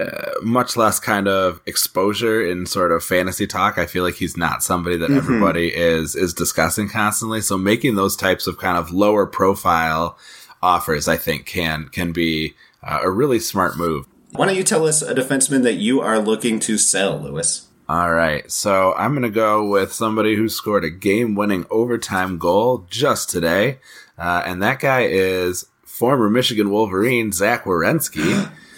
uh, 0.00 0.32
much 0.42 0.76
less 0.76 0.98
kind 0.98 1.28
of 1.28 1.60
exposure 1.66 2.42
in 2.44 2.66
sort 2.66 2.92
of 2.92 3.04
fantasy 3.04 3.46
talk. 3.46 3.76
I 3.76 3.86
feel 3.86 4.02
like 4.02 4.14
he's 4.14 4.36
not 4.36 4.62
somebody 4.62 4.96
that 4.96 5.10
mm-hmm. 5.10 5.18
everybody 5.18 5.68
is 5.68 6.16
is 6.16 6.32
discussing 6.32 6.88
constantly. 6.88 7.40
So 7.40 7.58
making 7.58 7.96
those 7.96 8.16
types 8.16 8.46
of 8.46 8.58
kind 8.58 8.78
of 8.78 8.92
lower 8.92 9.26
profile 9.26 10.16
offers, 10.62 11.08
I 11.08 11.16
think, 11.16 11.46
can 11.46 11.88
can 11.88 12.12
be 12.12 12.54
uh, 12.82 13.00
a 13.02 13.10
really 13.10 13.40
smart 13.40 13.76
move. 13.76 14.06
Why 14.32 14.46
don't 14.46 14.56
you 14.56 14.64
tell 14.64 14.86
us 14.86 15.02
a 15.02 15.14
defenseman 15.14 15.64
that 15.64 15.74
you 15.74 16.00
are 16.00 16.18
looking 16.18 16.60
to 16.60 16.78
sell, 16.78 17.18
Lewis? 17.18 17.66
All 17.88 18.12
right, 18.12 18.48
so 18.50 18.94
I'm 18.94 19.12
going 19.12 19.24
to 19.24 19.30
go 19.30 19.68
with 19.68 19.92
somebody 19.92 20.36
who 20.36 20.48
scored 20.48 20.84
a 20.84 20.90
game-winning 20.90 21.66
overtime 21.70 22.38
goal 22.38 22.86
just 22.88 23.28
today, 23.28 23.80
uh, 24.16 24.44
and 24.46 24.62
that 24.62 24.78
guy 24.78 25.00
is 25.00 25.66
former 25.82 26.30
Michigan 26.30 26.70
Wolverine 26.70 27.32
Zach 27.32 27.64
Werenski. 27.64 28.48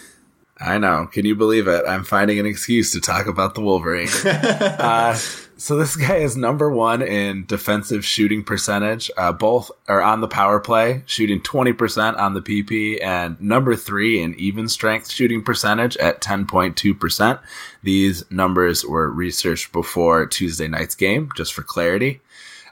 I 0.62 0.78
know. 0.78 1.06
Can 1.06 1.26
you 1.26 1.34
believe 1.34 1.66
it? 1.66 1.84
I'm 1.88 2.04
finding 2.04 2.38
an 2.38 2.46
excuse 2.46 2.92
to 2.92 3.00
talk 3.00 3.26
about 3.26 3.54
the 3.54 3.60
Wolverine. 3.60 4.08
uh, 4.24 5.14
so 5.56 5.76
this 5.76 5.96
guy 5.96 6.16
is 6.16 6.36
number 6.36 6.70
one 6.70 7.02
in 7.02 7.46
defensive 7.46 8.04
shooting 8.04 8.44
percentage. 8.44 9.10
Uh, 9.16 9.32
both 9.32 9.70
are 9.88 10.00
on 10.00 10.20
the 10.20 10.28
power 10.28 10.60
play, 10.60 11.02
shooting 11.06 11.40
20% 11.40 12.16
on 12.18 12.34
the 12.34 12.40
PP, 12.40 13.02
and 13.02 13.40
number 13.40 13.74
three 13.76 14.22
in 14.22 14.34
even 14.36 14.68
strength 14.68 15.10
shooting 15.10 15.42
percentage 15.42 15.96
at 15.96 16.20
10.2%. 16.20 17.40
These 17.82 18.30
numbers 18.30 18.84
were 18.84 19.10
researched 19.10 19.72
before 19.72 20.26
Tuesday 20.26 20.68
night's 20.68 20.94
game, 20.94 21.30
just 21.36 21.54
for 21.54 21.62
clarity. 21.62 22.20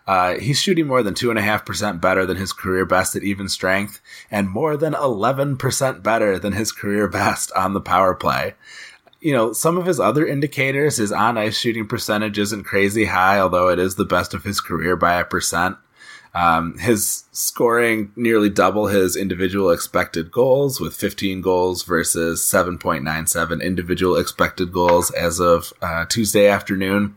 Uh, 0.07 0.35
he's 0.35 0.61
shooting 0.61 0.87
more 0.87 1.03
than 1.03 1.15
2.5% 1.15 2.01
better 2.01 2.27
than 2.27 2.37
his 2.37 2.53
career 2.53 2.85
best 2.85 3.15
at 3.15 3.23
even 3.23 3.49
strength, 3.49 4.01
and 4.31 4.49
more 4.49 4.77
than 4.77 4.93
11% 4.93 6.03
better 6.03 6.39
than 6.39 6.53
his 6.53 6.73
career 6.73 7.09
best 7.09 7.53
on 7.53 7.75
the 7.75 7.81
power 7.81 8.15
play. 8.15 8.55
You 9.21 9.35
know, 9.35 9.53
some 9.53 9.77
of 9.77 9.87
his 9.87 10.01
other 10.01 10.27
indicators, 10.27 10.97
his 10.97 11.13
on 11.13 11.37
ice 11.37 11.59
shooting 11.59 11.87
percentage 11.87 12.39
isn't 12.39 12.65
crazy 12.65 13.05
high, 13.05 13.39
although 13.39 13.69
it 13.69 13.79
is 13.79 13.97
the 13.97 14.05
best 14.05 14.33
of 14.33 14.45
his 14.45 14.61
career 14.61 14.97
by 14.97 15.21
a 15.21 15.25
percent. 15.25 15.77
Um, 16.35 16.79
his 16.79 17.25
scoring 17.33 18.13
nearly 18.15 18.49
double 18.49 18.87
his 18.87 19.17
individual 19.17 19.71
expected 19.71 20.31
goals 20.31 20.81
with 20.81 20.95
15 20.95 21.41
goals 21.41 21.83
versus 21.83 22.41
7.97 22.41 23.63
individual 23.63 24.17
expected 24.17 24.73
goals 24.73 25.11
as 25.11 25.41
of 25.41 25.73
uh, 25.83 26.05
Tuesday 26.07 26.47
afternoon. 26.47 27.17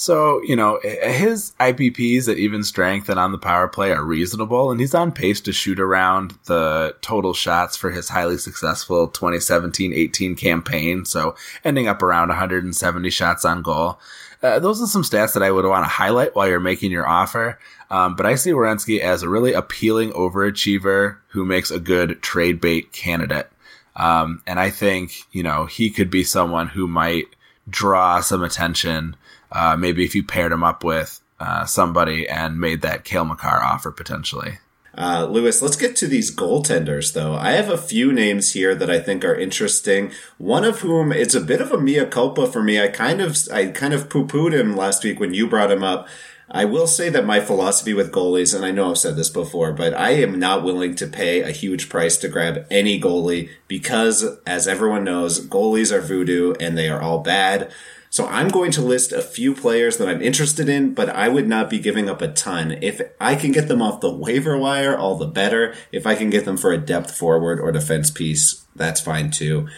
So, 0.00 0.40
you 0.44 0.56
know, 0.56 0.80
his 0.82 1.52
IPPs 1.60 2.26
at 2.26 2.38
even 2.38 2.64
strength 2.64 3.10
and 3.10 3.20
on 3.20 3.32
the 3.32 3.38
power 3.38 3.68
play 3.68 3.92
are 3.92 4.02
reasonable, 4.02 4.70
and 4.70 4.80
he's 4.80 4.94
on 4.94 5.12
pace 5.12 5.42
to 5.42 5.52
shoot 5.52 5.78
around 5.78 6.38
the 6.46 6.96
total 7.02 7.34
shots 7.34 7.76
for 7.76 7.90
his 7.90 8.08
highly 8.08 8.38
successful 8.38 9.08
2017 9.08 9.92
18 9.92 10.36
campaign. 10.36 11.04
So, 11.04 11.36
ending 11.66 11.86
up 11.86 12.02
around 12.02 12.28
170 12.28 13.10
shots 13.10 13.44
on 13.44 13.60
goal. 13.60 14.00
Uh, 14.42 14.58
those 14.58 14.80
are 14.80 14.86
some 14.86 15.02
stats 15.02 15.34
that 15.34 15.42
I 15.42 15.50
would 15.50 15.66
want 15.66 15.84
to 15.84 15.90
highlight 15.90 16.34
while 16.34 16.48
you're 16.48 16.60
making 16.60 16.92
your 16.92 17.06
offer. 17.06 17.58
Um, 17.90 18.16
but 18.16 18.24
I 18.24 18.36
see 18.36 18.52
Werenski 18.52 19.00
as 19.00 19.22
a 19.22 19.28
really 19.28 19.52
appealing 19.52 20.12
overachiever 20.12 21.18
who 21.28 21.44
makes 21.44 21.70
a 21.70 21.78
good 21.78 22.22
trade 22.22 22.58
bait 22.58 22.90
candidate. 22.92 23.50
Um, 23.96 24.40
and 24.46 24.58
I 24.58 24.70
think, 24.70 25.24
you 25.30 25.42
know, 25.42 25.66
he 25.66 25.90
could 25.90 26.08
be 26.08 26.24
someone 26.24 26.68
who 26.68 26.86
might 26.86 27.26
draw 27.68 28.20
some 28.20 28.42
attention 28.42 29.14
uh, 29.52 29.76
maybe 29.76 30.04
if 30.04 30.14
you 30.14 30.22
paired 30.22 30.52
him 30.52 30.64
up 30.64 30.84
with 30.84 31.20
uh, 31.38 31.64
somebody 31.64 32.28
and 32.28 32.60
made 32.60 32.82
that 32.82 33.04
Cale 33.04 33.24
Makar 33.24 33.62
offer 33.62 33.90
potentially. 33.90 34.58
Uh, 34.96 35.26
Lewis, 35.30 35.62
let's 35.62 35.76
get 35.76 35.94
to 35.96 36.06
these 36.06 36.34
goaltenders, 36.34 37.12
though. 37.12 37.34
I 37.34 37.52
have 37.52 37.70
a 37.70 37.78
few 37.78 38.12
names 38.12 38.52
here 38.52 38.74
that 38.74 38.90
I 38.90 38.98
think 38.98 39.24
are 39.24 39.34
interesting. 39.34 40.10
One 40.36 40.64
of 40.64 40.80
whom 40.80 41.12
it's 41.12 41.34
a 41.34 41.40
bit 41.40 41.60
of 41.60 41.70
a 41.70 41.80
mea 41.80 42.04
culpa 42.06 42.46
for 42.46 42.62
me. 42.62 42.80
I 42.80 42.88
kind 42.88 43.20
of 43.20 43.36
I 43.52 43.66
kind 43.66 43.94
of 43.94 44.10
poo 44.10 44.26
pooed 44.26 44.52
him 44.52 44.76
last 44.76 45.04
week 45.04 45.20
when 45.20 45.32
you 45.32 45.46
brought 45.46 45.70
him 45.70 45.84
up. 45.84 46.08
I 46.52 46.64
will 46.64 46.88
say 46.88 47.08
that 47.10 47.24
my 47.24 47.38
philosophy 47.38 47.94
with 47.94 48.10
goalies, 48.10 48.52
and 48.52 48.64
I 48.64 48.72
know 48.72 48.90
I've 48.90 48.98
said 48.98 49.14
this 49.14 49.30
before, 49.30 49.72
but 49.72 49.94
I 49.94 50.10
am 50.10 50.40
not 50.40 50.64
willing 50.64 50.96
to 50.96 51.06
pay 51.06 51.42
a 51.42 51.52
huge 51.52 51.88
price 51.88 52.16
to 52.18 52.28
grab 52.28 52.66
any 52.68 53.00
goalie 53.00 53.50
because, 53.68 54.24
as 54.44 54.66
everyone 54.66 55.04
knows, 55.04 55.46
goalies 55.46 55.92
are 55.92 56.00
voodoo 56.00 56.54
and 56.58 56.76
they 56.76 56.88
are 56.88 57.00
all 57.00 57.20
bad. 57.20 57.70
So 58.12 58.26
I'm 58.26 58.48
going 58.48 58.72
to 58.72 58.82
list 58.82 59.12
a 59.12 59.22
few 59.22 59.54
players 59.54 59.96
that 59.96 60.08
I'm 60.08 60.20
interested 60.20 60.68
in, 60.68 60.94
but 60.94 61.08
I 61.08 61.28
would 61.28 61.46
not 61.46 61.70
be 61.70 61.78
giving 61.78 62.08
up 62.08 62.20
a 62.20 62.32
ton. 62.32 62.72
If 62.82 63.00
I 63.20 63.36
can 63.36 63.52
get 63.52 63.68
them 63.68 63.80
off 63.80 64.00
the 64.00 64.12
waiver 64.12 64.58
wire, 64.58 64.98
all 64.98 65.14
the 65.14 65.28
better. 65.28 65.74
If 65.92 66.08
I 66.08 66.16
can 66.16 66.28
get 66.28 66.44
them 66.44 66.56
for 66.56 66.72
a 66.72 66.78
depth 66.78 67.16
forward 67.16 67.60
or 67.60 67.70
defense 67.70 68.10
piece, 68.10 68.66
that's 68.74 69.00
fine 69.00 69.30
too. 69.30 69.68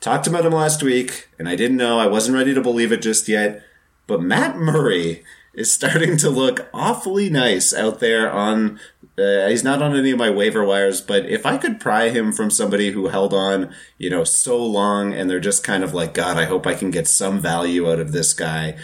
Talked 0.00 0.26
about 0.26 0.44
him 0.44 0.52
last 0.52 0.82
week, 0.82 1.28
and 1.38 1.48
I 1.48 1.56
didn't 1.56 1.78
know, 1.78 1.98
I 1.98 2.06
wasn't 2.06 2.36
ready 2.36 2.52
to 2.52 2.60
believe 2.60 2.92
it 2.92 3.00
just 3.00 3.28
yet, 3.28 3.62
but 4.06 4.20
Matt 4.22 4.56
Murray 4.56 5.24
is 5.52 5.70
starting 5.70 6.16
to 6.18 6.30
look 6.30 6.68
awfully 6.72 7.30
nice 7.30 7.74
out 7.74 8.00
there 8.00 8.30
on 8.30 8.78
uh, 9.18 9.48
he's 9.48 9.64
not 9.64 9.82
on 9.82 9.94
any 9.94 10.12
of 10.12 10.18
my 10.18 10.30
waiver 10.30 10.64
wires, 10.64 11.00
but 11.00 11.26
if 11.26 11.44
I 11.44 11.58
could 11.58 11.78
pry 11.78 12.08
him 12.08 12.32
from 12.32 12.48
somebody 12.50 12.92
who 12.92 13.08
held 13.08 13.34
on, 13.34 13.74
you 13.98 14.08
know, 14.08 14.24
so 14.24 14.56
long 14.64 15.12
and 15.12 15.28
they're 15.28 15.40
just 15.40 15.62
kind 15.62 15.84
of 15.84 15.92
like, 15.92 16.14
God, 16.14 16.38
I 16.38 16.46
hope 16.46 16.66
I 16.66 16.74
can 16.74 16.90
get 16.90 17.06
some 17.06 17.38
value 17.38 17.90
out 17.90 17.98
of 18.00 18.12
this 18.12 18.32
guy. 18.32 18.78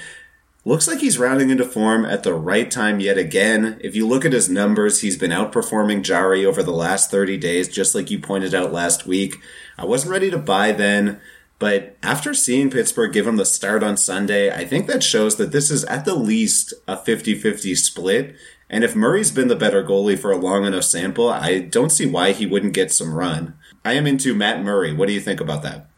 Looks 0.64 0.88
like 0.88 0.98
he's 0.98 1.18
rounding 1.18 1.50
into 1.50 1.64
form 1.64 2.04
at 2.04 2.22
the 2.22 2.34
right 2.34 2.70
time 2.70 2.98
yet 2.98 3.16
again. 3.16 3.78
If 3.80 3.94
you 3.94 4.06
look 4.06 4.24
at 4.24 4.32
his 4.32 4.50
numbers, 4.50 5.00
he's 5.00 5.16
been 5.16 5.30
outperforming 5.30 6.02
Jarry 6.02 6.44
over 6.44 6.62
the 6.62 6.72
last 6.72 7.10
30 7.10 7.38
days, 7.38 7.68
just 7.68 7.94
like 7.94 8.10
you 8.10 8.18
pointed 8.18 8.52
out 8.52 8.72
last 8.72 9.06
week. 9.06 9.36
I 9.78 9.84
wasn't 9.84 10.10
ready 10.10 10.28
to 10.30 10.38
buy 10.38 10.72
then, 10.72 11.20
but 11.58 11.96
after 12.02 12.34
seeing 12.34 12.70
Pittsburgh 12.70 13.12
give 13.12 13.26
him 13.26 13.36
the 13.36 13.46
start 13.46 13.82
on 13.82 13.96
Sunday, 13.96 14.54
I 14.54 14.64
think 14.66 14.86
that 14.86 15.02
shows 15.02 15.36
that 15.36 15.52
this 15.52 15.70
is 15.70 15.84
at 15.84 16.04
the 16.04 16.14
least 16.14 16.74
a 16.86 16.96
50 16.96 17.34
50 17.34 17.74
split. 17.74 18.36
And 18.68 18.84
if 18.84 18.96
Murray's 18.96 19.30
been 19.30 19.48
the 19.48 19.56
better 19.56 19.82
goalie 19.82 20.18
for 20.18 20.32
a 20.32 20.36
long 20.36 20.64
enough 20.64 20.84
sample, 20.84 21.28
I 21.28 21.60
don't 21.60 21.92
see 21.92 22.06
why 22.06 22.32
he 22.32 22.46
wouldn't 22.46 22.74
get 22.74 22.92
some 22.92 23.14
run. 23.14 23.56
I 23.84 23.92
am 23.92 24.06
into 24.06 24.34
Matt 24.34 24.62
Murray. 24.62 24.92
What 24.92 25.06
do 25.06 25.14
you 25.14 25.20
think 25.20 25.40
about 25.40 25.62
that? 25.62 25.88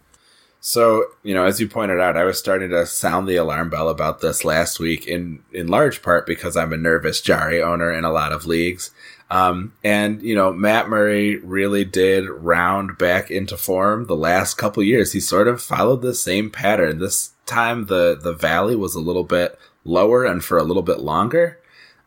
So, 0.60 1.06
you 1.22 1.34
know, 1.34 1.46
as 1.46 1.60
you 1.60 1.68
pointed 1.68 2.00
out, 2.00 2.16
I 2.16 2.24
was 2.24 2.38
starting 2.38 2.70
to 2.70 2.84
sound 2.84 3.28
the 3.28 3.36
alarm 3.36 3.70
bell 3.70 3.88
about 3.88 4.20
this 4.20 4.44
last 4.44 4.80
week 4.80 5.06
in, 5.06 5.42
in 5.52 5.68
large 5.68 6.02
part 6.02 6.26
because 6.26 6.56
I'm 6.56 6.72
a 6.72 6.76
nervous 6.76 7.20
Jarry 7.20 7.62
owner 7.62 7.92
in 7.92 8.04
a 8.04 8.12
lot 8.12 8.32
of 8.32 8.44
leagues. 8.44 8.90
Um, 9.30 9.74
and, 9.84 10.22
you 10.22 10.34
know, 10.34 10.52
Matt 10.52 10.88
Murray 10.88 11.36
really 11.36 11.84
did 11.84 12.28
round 12.28 12.96
back 12.96 13.30
into 13.30 13.56
form 13.56 14.06
the 14.06 14.16
last 14.16 14.54
couple 14.54 14.82
years. 14.82 15.12
He 15.12 15.20
sort 15.20 15.48
of 15.48 15.60
followed 15.62 16.00
the 16.00 16.14
same 16.14 16.50
pattern. 16.50 16.98
This 16.98 17.32
time 17.44 17.86
the, 17.86 18.18
the 18.20 18.32
valley 18.32 18.74
was 18.74 18.94
a 18.94 19.00
little 19.00 19.24
bit 19.24 19.58
lower 19.84 20.24
and 20.24 20.42
for 20.42 20.56
a 20.56 20.62
little 20.62 20.82
bit 20.82 21.00
longer. 21.00 21.58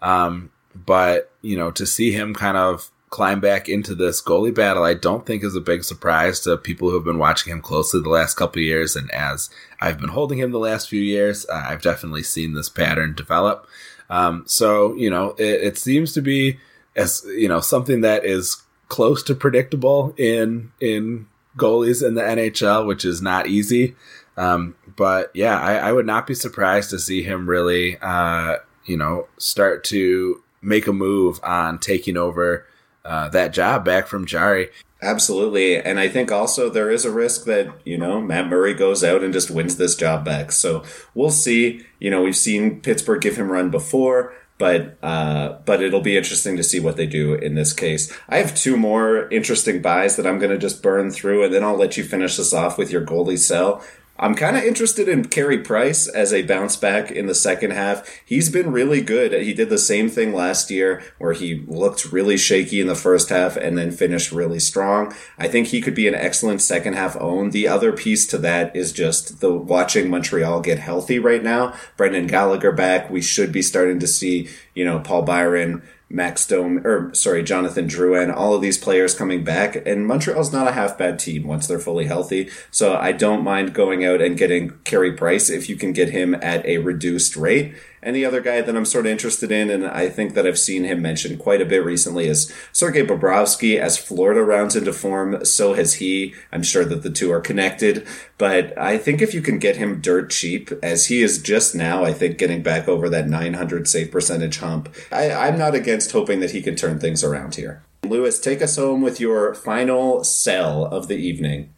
Um, 0.01 0.49
but 0.73 1.31
you 1.41 1.57
know, 1.57 1.71
to 1.71 1.85
see 1.85 2.11
him 2.11 2.33
kind 2.33 2.57
of 2.57 2.89
climb 3.09 3.41
back 3.41 3.67
into 3.67 3.93
this 3.93 4.21
goalie 4.21 4.55
battle, 4.55 4.83
I 4.83 4.93
don't 4.93 5.25
think 5.25 5.43
is 5.43 5.55
a 5.55 5.61
big 5.61 5.83
surprise 5.83 6.39
to 6.41 6.57
people 6.57 6.89
who 6.89 6.95
have 6.95 7.03
been 7.03 7.17
watching 7.17 7.51
him 7.51 7.61
closely 7.61 8.01
the 8.01 8.09
last 8.09 8.35
couple 8.35 8.61
years. 8.61 8.95
And 8.95 9.11
as 9.11 9.49
I've 9.81 9.99
been 9.99 10.09
holding 10.09 10.39
him 10.39 10.51
the 10.51 10.59
last 10.59 10.89
few 10.89 11.01
years, 11.01 11.45
uh, 11.49 11.65
I've 11.67 11.81
definitely 11.81 12.23
seen 12.23 12.53
this 12.53 12.69
pattern 12.69 13.13
develop. 13.13 13.67
Um, 14.09 14.43
so, 14.47 14.95
you 14.95 15.09
know, 15.09 15.31
it, 15.37 15.61
it 15.63 15.77
seems 15.77 16.13
to 16.13 16.21
be 16.21 16.59
as, 16.95 17.23
you 17.25 17.47
know, 17.47 17.59
something 17.59 18.01
that 18.01 18.25
is 18.25 18.61
close 18.87 19.23
to 19.23 19.35
predictable 19.35 20.13
in, 20.17 20.71
in 20.79 21.27
goalies 21.57 22.05
in 22.05 22.15
the 22.15 22.21
NHL, 22.21 22.85
which 22.85 23.05
is 23.05 23.21
not 23.21 23.47
easy. 23.47 23.95
Um, 24.37 24.75
but 24.95 25.31
yeah, 25.33 25.59
I, 25.59 25.75
I, 25.75 25.91
would 25.91 26.05
not 26.05 26.25
be 26.25 26.33
surprised 26.33 26.89
to 26.91 26.99
see 26.99 27.21
him 27.21 27.49
really, 27.49 27.97
uh, 28.01 28.57
you 28.85 28.97
know, 28.97 29.27
start 29.37 29.83
to 29.85 30.41
make 30.61 30.87
a 30.87 30.93
move 30.93 31.39
on 31.43 31.79
taking 31.79 32.17
over 32.17 32.65
uh, 33.03 33.29
that 33.29 33.53
job 33.53 33.83
back 33.83 34.07
from 34.07 34.25
Jarry. 34.25 34.69
Absolutely. 35.01 35.77
And 35.77 35.99
I 35.99 36.07
think 36.07 36.31
also 36.31 36.69
there 36.69 36.91
is 36.91 37.05
a 37.05 37.11
risk 37.11 37.45
that, 37.45 37.73
you 37.83 37.97
know, 37.97 38.21
Matt 38.21 38.47
Murray 38.47 38.75
goes 38.75 39.03
out 39.03 39.23
and 39.23 39.33
just 39.33 39.49
wins 39.49 39.77
this 39.77 39.95
job 39.95 40.23
back. 40.23 40.51
So 40.51 40.83
we'll 41.15 41.31
see. 41.31 41.83
You 41.99 42.11
know, 42.11 42.21
we've 42.21 42.35
seen 42.35 42.81
Pittsburgh 42.81 43.21
give 43.21 43.35
him 43.35 43.51
run 43.51 43.71
before, 43.71 44.33
but 44.61 44.95
uh, 45.01 45.57
but 45.65 45.81
it'll 45.81 46.01
be 46.01 46.15
interesting 46.15 46.55
to 46.55 46.63
see 46.63 46.79
what 46.79 46.95
they 46.95 47.07
do 47.07 47.33
in 47.33 47.55
this 47.55 47.73
case. 47.73 48.15
I 48.29 48.37
have 48.37 48.53
two 48.53 48.77
more 48.77 49.27
interesting 49.29 49.81
buys 49.81 50.17
that 50.17 50.27
I'm 50.27 50.37
going 50.37 50.51
to 50.51 50.57
just 50.59 50.83
burn 50.83 51.09
through, 51.09 51.43
and 51.43 51.51
then 51.51 51.63
I'll 51.63 51.75
let 51.75 51.97
you 51.97 52.03
finish 52.03 52.37
this 52.37 52.53
off 52.53 52.77
with 52.77 52.91
your 52.91 53.03
goalie 53.03 53.39
sell. 53.39 53.83
I'm 54.19 54.35
kind 54.35 54.55
of 54.55 54.63
interested 54.63 55.09
in 55.09 55.29
Carey 55.29 55.57
Price 55.57 56.07
as 56.07 56.31
a 56.31 56.43
bounce 56.43 56.75
back 56.75 57.09
in 57.09 57.25
the 57.25 57.33
second 57.33 57.71
half. 57.71 58.07
He's 58.23 58.51
been 58.51 58.71
really 58.71 59.01
good. 59.01 59.33
He 59.33 59.53
did 59.53 59.69
the 59.69 59.79
same 59.79 60.09
thing 60.09 60.31
last 60.31 60.69
year 60.69 61.01
where 61.17 61.33
he 61.33 61.63
looked 61.67 62.11
really 62.11 62.37
shaky 62.37 62.79
in 62.79 62.87
the 62.87 62.95
first 62.95 63.29
half 63.29 63.57
and 63.57 63.77
then 63.77 63.91
finished 63.91 64.31
really 64.31 64.59
strong. 64.59 65.15
I 65.39 65.47
think 65.47 65.67
he 65.67 65.81
could 65.81 65.95
be 65.95 66.07
an 66.07 66.13
excellent 66.13 66.61
second 66.61 66.93
half 66.93 67.17
own. 67.17 67.49
The 67.49 67.67
other 67.67 67.91
piece 67.91 68.27
to 68.27 68.37
that 68.39 68.75
is 68.75 68.93
just 68.93 69.39
the 69.39 69.51
watching 69.53 70.09
Montreal 70.09 70.61
get 70.61 70.77
healthy 70.77 71.17
right 71.17 71.43
now. 71.43 71.73
Brendan 71.97 72.27
Gallagher 72.27 72.71
back. 72.71 73.09
We 73.09 73.21
should 73.21 73.51
be 73.51 73.63
starting 73.63 73.97
to 73.99 74.07
see, 74.07 74.49
you 74.75 74.85
know, 74.85 74.99
Paul 74.99 75.23
Byron 75.23 75.81
Max 76.13 76.45
Domi, 76.45 76.81
or 76.83 77.13
sorry, 77.13 77.43
Jonathan 77.43 77.87
Drouin, 77.87 78.35
all 78.35 78.53
of 78.53 78.61
these 78.61 78.77
players 78.77 79.15
coming 79.15 79.43
back. 79.43 79.75
And 79.85 80.05
Montreal's 80.05 80.51
not 80.53 80.67
a 80.67 80.73
half 80.73 80.97
bad 80.97 81.19
team 81.19 81.47
once 81.47 81.67
they're 81.67 81.79
fully 81.79 82.05
healthy. 82.05 82.49
So 82.69 82.95
I 82.95 83.11
don't 83.11 83.43
mind 83.43 83.73
going 83.73 84.05
out 84.05 84.21
and 84.21 84.37
getting 84.37 84.71
Carey 84.83 85.13
Price 85.13 85.49
if 85.49 85.69
you 85.69 85.75
can 85.75 85.93
get 85.93 86.09
him 86.09 86.35
at 86.35 86.65
a 86.65 86.79
reduced 86.79 87.35
rate. 87.35 87.75
The 88.03 88.25
other 88.25 88.41
guy 88.41 88.61
that 88.61 88.75
I'm 88.75 88.85
sort 88.85 89.05
of 89.05 89.11
interested 89.11 89.51
in, 89.51 89.69
and 89.69 89.85
I 89.85 90.09
think 90.09 90.33
that 90.33 90.47
I've 90.47 90.57
seen 90.57 90.83
him 90.83 91.01
mentioned 91.01 91.39
quite 91.39 91.61
a 91.61 91.65
bit 91.65 91.85
recently, 91.85 92.25
is 92.25 92.51
Sergei 92.71 93.05
Bobrovsky. 93.05 93.77
As 93.77 93.97
Florida 93.97 94.43
rounds 94.43 94.75
into 94.75 94.91
form, 94.91 95.45
so 95.45 95.73
has 95.73 95.95
he. 95.95 96.33
I'm 96.51 96.63
sure 96.63 96.83
that 96.85 97.03
the 97.03 97.09
two 97.11 97.31
are 97.31 97.39
connected. 97.39 98.05
But 98.37 98.77
I 98.77 98.97
think 98.97 99.21
if 99.21 99.33
you 99.33 99.41
can 99.41 99.59
get 99.59 99.77
him 99.77 100.01
dirt 100.01 100.31
cheap, 100.31 100.71
as 100.81 101.07
he 101.07 101.21
is 101.21 101.41
just 101.41 101.75
now, 101.75 102.03
I 102.03 102.11
think 102.11 102.37
getting 102.37 102.63
back 102.63 102.87
over 102.87 103.07
that 103.09 103.29
900 103.29 103.87
save 103.87 104.11
percentage 104.11 104.57
hump, 104.57 104.93
I, 105.11 105.31
I'm 105.31 105.57
not 105.57 105.75
against 105.75 106.11
hoping 106.11 106.39
that 106.39 106.51
he 106.51 106.61
can 106.61 106.75
turn 106.75 106.99
things 106.99 107.23
around 107.23 107.55
here. 107.55 107.83
Lewis, 108.03 108.39
take 108.39 108.61
us 108.61 108.77
home 108.77 109.01
with 109.01 109.19
your 109.19 109.53
final 109.53 110.23
sell 110.23 110.85
of 110.85 111.07
the 111.07 111.17
evening. 111.17 111.73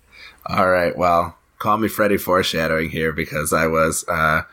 All 0.46 0.70
right. 0.70 0.98
Well, 0.98 1.38
call 1.60 1.78
me 1.78 1.90
Freddie 1.90 2.18
foreshadowing 2.18 2.90
here 2.90 3.12
because 3.12 3.52
I 3.54 3.68
was. 3.68 4.06
Uh, 4.08 4.44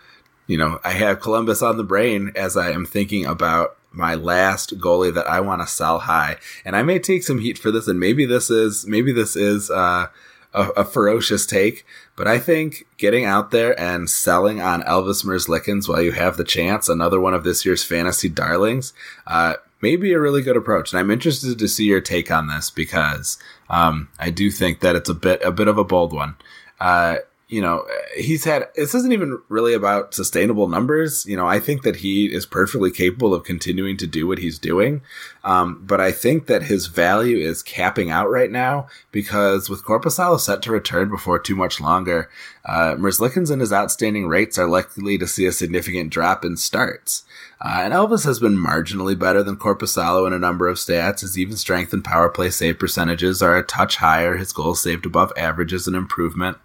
you 0.50 0.56
know, 0.56 0.80
I 0.82 0.90
have 0.94 1.20
Columbus 1.20 1.62
on 1.62 1.76
the 1.76 1.84
brain 1.84 2.32
as 2.34 2.56
I 2.56 2.72
am 2.72 2.84
thinking 2.84 3.24
about 3.24 3.76
my 3.92 4.16
last 4.16 4.80
goalie 4.80 5.14
that 5.14 5.28
I 5.28 5.38
want 5.38 5.62
to 5.62 5.68
sell 5.68 6.00
high. 6.00 6.38
And 6.64 6.74
I 6.74 6.82
may 6.82 6.98
take 6.98 7.22
some 7.22 7.38
heat 7.38 7.56
for 7.56 7.70
this, 7.70 7.86
and 7.86 8.00
maybe 8.00 8.26
this 8.26 8.50
is 8.50 8.84
maybe 8.84 9.12
this 9.12 9.36
is 9.36 9.70
uh, 9.70 10.08
a, 10.52 10.62
a, 10.70 10.84
ferocious 10.84 11.46
take, 11.46 11.86
but 12.16 12.26
I 12.26 12.40
think 12.40 12.88
getting 12.96 13.24
out 13.24 13.52
there 13.52 13.78
and 13.78 14.10
selling 14.10 14.60
on 14.60 14.82
Elvis 14.82 15.24
Merzlikins 15.24 15.88
while 15.88 16.02
you 16.02 16.10
have 16.10 16.36
the 16.36 16.42
chance, 16.42 16.88
another 16.88 17.20
one 17.20 17.34
of 17.34 17.44
this 17.44 17.64
year's 17.64 17.84
fantasy 17.84 18.28
darlings, 18.28 18.92
uh, 19.28 19.54
may 19.80 19.94
be 19.94 20.12
a 20.12 20.18
really 20.18 20.42
good 20.42 20.56
approach. 20.56 20.92
And 20.92 20.98
I'm 20.98 21.12
interested 21.12 21.60
to 21.60 21.68
see 21.68 21.84
your 21.84 22.00
take 22.00 22.28
on 22.28 22.48
this 22.48 22.70
because 22.70 23.38
um, 23.68 24.08
I 24.18 24.30
do 24.30 24.50
think 24.50 24.80
that 24.80 24.96
it's 24.96 25.08
a 25.08 25.14
bit 25.14 25.40
a 25.44 25.52
bit 25.52 25.68
of 25.68 25.78
a 25.78 25.84
bold 25.84 26.12
one. 26.12 26.34
Uh, 26.80 27.18
you 27.50 27.60
know, 27.60 27.84
he's 28.16 28.44
had, 28.44 28.68
this 28.76 28.94
isn't 28.94 29.12
even 29.12 29.42
really 29.48 29.74
about 29.74 30.14
sustainable 30.14 30.68
numbers. 30.68 31.26
You 31.26 31.36
know, 31.36 31.48
I 31.48 31.58
think 31.58 31.82
that 31.82 31.96
he 31.96 32.26
is 32.26 32.46
perfectly 32.46 32.92
capable 32.92 33.34
of 33.34 33.42
continuing 33.42 33.96
to 33.96 34.06
do 34.06 34.28
what 34.28 34.38
he's 34.38 34.56
doing. 34.56 35.02
Um, 35.42 35.82
but 35.84 36.00
I 36.00 36.12
think 36.12 36.46
that 36.46 36.62
his 36.62 36.86
value 36.86 37.38
is 37.38 37.64
capping 37.64 38.08
out 38.08 38.30
right 38.30 38.52
now 38.52 38.86
because 39.10 39.68
with 39.68 39.84
Korpisalo 39.84 40.38
set 40.38 40.62
to 40.62 40.70
return 40.70 41.10
before 41.10 41.40
too 41.40 41.56
much 41.56 41.80
longer, 41.80 42.30
uh, 42.64 42.94
Merzlikins 42.94 43.50
and 43.50 43.60
his 43.60 43.72
outstanding 43.72 44.28
rates 44.28 44.56
are 44.56 44.68
likely 44.68 45.18
to 45.18 45.26
see 45.26 45.44
a 45.46 45.52
significant 45.52 46.10
drop 46.10 46.44
in 46.44 46.56
starts. 46.56 47.24
Uh, 47.60 47.80
and 47.80 47.92
Elvis 47.92 48.24
has 48.24 48.38
been 48.38 48.56
marginally 48.56 49.18
better 49.18 49.42
than 49.42 49.56
Korpisalo 49.56 50.24
in 50.24 50.32
a 50.32 50.38
number 50.38 50.68
of 50.68 50.76
stats. 50.76 51.22
His 51.22 51.36
even 51.36 51.56
strength 51.56 51.92
and 51.92 52.04
power 52.04 52.28
play 52.28 52.50
save 52.50 52.78
percentages 52.78 53.42
are 53.42 53.56
a 53.56 53.64
touch 53.64 53.96
higher. 53.96 54.36
His 54.36 54.52
goals 54.52 54.80
saved 54.80 55.04
above 55.04 55.32
average 55.36 55.72
is 55.72 55.88
an 55.88 55.96
improvement. 55.96 56.58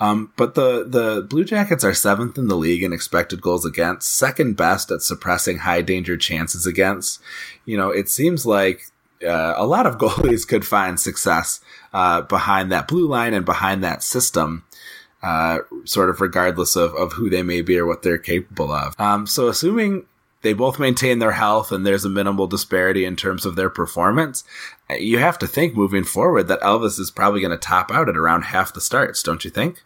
Um, 0.00 0.32
but 0.36 0.54
the 0.54 0.84
the 0.84 1.22
Blue 1.22 1.44
Jackets 1.44 1.84
are 1.84 1.94
seventh 1.94 2.36
in 2.36 2.48
the 2.48 2.56
league 2.56 2.82
in 2.82 2.92
expected 2.92 3.40
goals 3.40 3.64
against, 3.64 4.14
second 4.14 4.56
best 4.56 4.90
at 4.90 5.02
suppressing 5.02 5.58
high 5.58 5.82
danger 5.82 6.16
chances 6.16 6.66
against. 6.66 7.20
You 7.64 7.76
know, 7.76 7.90
it 7.90 8.08
seems 8.08 8.44
like 8.44 8.82
uh, 9.24 9.54
a 9.56 9.66
lot 9.66 9.86
of 9.86 9.98
goalies 9.98 10.46
could 10.46 10.66
find 10.66 10.98
success 10.98 11.60
uh, 11.92 12.22
behind 12.22 12.72
that 12.72 12.88
blue 12.88 13.06
line 13.06 13.34
and 13.34 13.44
behind 13.44 13.82
that 13.84 14.02
system. 14.02 14.64
Uh, 15.22 15.60
sort 15.86 16.10
of 16.10 16.20
regardless 16.20 16.76
of, 16.76 16.94
of 16.96 17.14
who 17.14 17.30
they 17.30 17.42
may 17.42 17.62
be 17.62 17.78
or 17.78 17.86
what 17.86 18.02
they're 18.02 18.18
capable 18.18 18.70
of. 18.70 18.94
Um, 19.00 19.26
so 19.26 19.48
assuming 19.48 20.04
they 20.44 20.52
both 20.52 20.78
maintain 20.78 21.18
their 21.18 21.32
health 21.32 21.72
and 21.72 21.84
there's 21.84 22.04
a 22.04 22.08
minimal 22.08 22.46
disparity 22.46 23.04
in 23.04 23.16
terms 23.16 23.44
of 23.44 23.56
their 23.56 23.70
performance, 23.70 24.44
uh, 24.88 24.94
you 24.94 25.18
have 25.18 25.38
to 25.40 25.48
think 25.48 25.74
moving 25.74 26.04
forward 26.04 26.46
that 26.46 26.60
Elvis 26.60 27.00
is 27.00 27.10
probably 27.10 27.40
going 27.40 27.50
to 27.50 27.56
top 27.56 27.90
out 27.90 28.08
at 28.08 28.16
around 28.16 28.42
half 28.42 28.72
the 28.72 28.80
starts, 28.80 29.22
don't 29.22 29.44
you 29.44 29.50
think? 29.50 29.82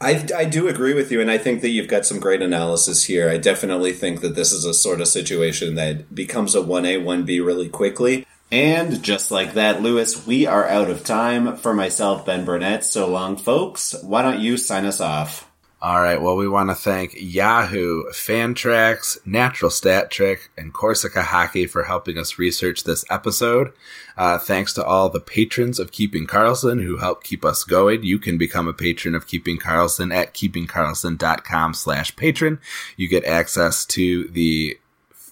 I, 0.00 0.26
I 0.36 0.44
do 0.44 0.68
agree 0.68 0.92
with 0.92 1.10
you, 1.10 1.22
and 1.22 1.30
I 1.30 1.38
think 1.38 1.62
that 1.62 1.70
you've 1.70 1.88
got 1.88 2.04
some 2.04 2.20
great 2.20 2.42
analysis 2.42 3.04
here. 3.04 3.30
I 3.30 3.38
definitely 3.38 3.92
think 3.92 4.20
that 4.20 4.34
this 4.34 4.52
is 4.52 4.66
a 4.66 4.74
sort 4.74 5.00
of 5.00 5.08
situation 5.08 5.74
that 5.76 6.14
becomes 6.14 6.54
a 6.54 6.60
1A, 6.60 7.02
1B 7.02 7.44
really 7.44 7.70
quickly. 7.70 8.26
And 8.52 9.02
just 9.02 9.30
like 9.30 9.54
that, 9.54 9.82
Lewis, 9.82 10.26
we 10.26 10.46
are 10.46 10.68
out 10.68 10.90
of 10.90 11.02
time. 11.02 11.56
For 11.56 11.74
myself, 11.74 12.26
Ben 12.26 12.44
Burnett, 12.44 12.84
so 12.84 13.08
long, 13.08 13.36
folks. 13.36 13.94
Why 14.02 14.22
don't 14.22 14.40
you 14.40 14.56
sign 14.56 14.84
us 14.84 15.00
off? 15.00 15.45
All 15.82 16.00
right. 16.00 16.20
Well, 16.20 16.36
we 16.36 16.48
want 16.48 16.70
to 16.70 16.74
thank 16.74 17.14
Yahoo, 17.16 18.04
Fantrax, 18.10 19.18
Natural 19.26 19.70
Stat 19.70 20.10
Trick, 20.10 20.50
and 20.56 20.72
Corsica 20.72 21.22
Hockey 21.22 21.66
for 21.66 21.82
helping 21.82 22.16
us 22.16 22.38
research 22.38 22.84
this 22.84 23.04
episode. 23.10 23.72
Uh, 24.16 24.38
thanks 24.38 24.72
to 24.72 24.84
all 24.84 25.10
the 25.10 25.20
patrons 25.20 25.78
of 25.78 25.92
Keeping 25.92 26.26
Karlsson 26.26 26.82
who 26.82 26.96
help 26.96 27.22
keep 27.22 27.44
us 27.44 27.62
going. 27.62 28.02
You 28.04 28.18
can 28.18 28.38
become 28.38 28.66
a 28.66 28.72
patron 28.72 29.14
of 29.14 29.26
Keeping 29.26 29.58
Karlsson 29.58 30.14
at 30.14 30.32
keepingkarlsson.com 30.32 31.74
slash 31.74 32.16
patron. 32.16 32.58
You 32.96 33.06
get 33.06 33.26
access 33.26 33.84
to 33.86 34.28
the 34.28 34.78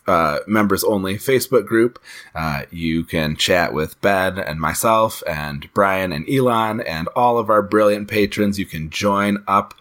uh, 0.06 0.40
members 0.46 0.84
only 0.84 1.14
Facebook 1.14 1.66
group. 1.66 1.98
Uh, 2.34 2.64
you 2.70 3.04
can 3.04 3.36
chat 3.36 3.72
with 3.72 3.98
Ben 4.02 4.38
and 4.38 4.60
myself 4.60 5.22
and 5.26 5.72
Brian 5.72 6.12
and 6.12 6.28
Elon 6.28 6.82
and 6.82 7.08
all 7.16 7.38
of 7.38 7.48
our 7.48 7.62
brilliant 7.62 8.08
patrons. 8.08 8.58
You 8.58 8.66
can 8.66 8.90
join 8.90 9.42
up 9.48 9.72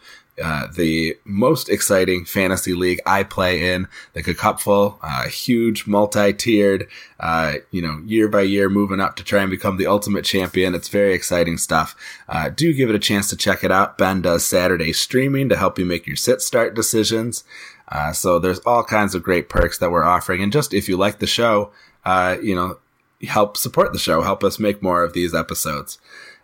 uh, 0.41 0.67
the 0.75 1.15
most 1.25 1.69
exciting 1.69 2.25
fantasy 2.25 2.73
league 2.73 2.99
I 3.05 3.23
play 3.23 3.73
in, 3.73 3.87
the 4.13 4.23
Cupful, 4.23 4.97
uh, 5.01 5.27
huge 5.27 5.85
multi-tiered, 5.85 6.87
uh, 7.19 7.55
you 7.71 7.81
know, 7.81 8.01
year 8.05 8.27
by 8.27 8.41
year 8.41 8.69
moving 8.69 8.99
up 8.99 9.15
to 9.17 9.23
try 9.23 9.41
and 9.41 9.51
become 9.51 9.77
the 9.77 9.85
ultimate 9.87 10.25
champion. 10.25 10.73
It's 10.73 10.89
very 10.89 11.13
exciting 11.13 11.57
stuff. 11.57 11.95
Uh, 12.27 12.49
do 12.49 12.73
give 12.73 12.89
it 12.89 12.95
a 12.95 12.99
chance 12.99 13.29
to 13.29 13.37
check 13.37 13.63
it 13.63 13.71
out. 13.71 13.97
Ben 13.97 14.21
does 14.21 14.45
Saturday 14.45 14.91
streaming 14.91 15.49
to 15.49 15.55
help 15.55 15.77
you 15.77 15.85
make 15.85 16.07
your 16.07 16.15
sit 16.15 16.41
start 16.41 16.73
decisions. 16.73 17.43
Uh, 17.89 18.11
so 18.11 18.39
there's 18.39 18.59
all 18.59 18.83
kinds 18.83 19.13
of 19.13 19.21
great 19.21 19.49
perks 19.49 19.77
that 19.77 19.91
we're 19.91 20.03
offering. 20.03 20.41
And 20.41 20.51
just 20.51 20.73
if 20.73 20.89
you 20.89 20.97
like 20.97 21.19
the 21.19 21.27
show, 21.27 21.71
uh, 22.05 22.37
you 22.41 22.55
know, 22.55 22.79
help 23.27 23.55
support 23.55 23.93
the 23.93 23.99
show, 23.99 24.21
help 24.23 24.43
us 24.43 24.57
make 24.57 24.81
more 24.81 25.03
of 25.03 25.13
these 25.13 25.35
episodes. 25.35 25.99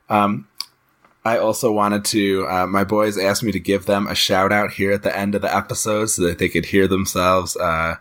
Um, 0.10 0.48
I 1.26 1.38
also 1.38 1.72
wanted 1.72 2.06
to, 2.06 2.48
uh, 2.48 2.68
my 2.68 2.84
boys 2.84 3.18
asked 3.18 3.44
me 3.44 3.52
to 3.52 3.60
give 3.60 3.86
them 3.86 4.08
a 4.08 4.16
shout 4.16 4.52
out 4.52 4.74
here 4.74 4.92
at 4.92 5.04
the 5.04 5.16
end 5.16 5.36
of 5.36 5.42
the 5.42 5.54
episode 5.54 6.08
so 6.08 6.24
that 6.24 6.38
they 6.40 6.48
could 6.48 6.68
hear 6.68 6.88
themselves 6.88 7.58
uh, 7.58 7.96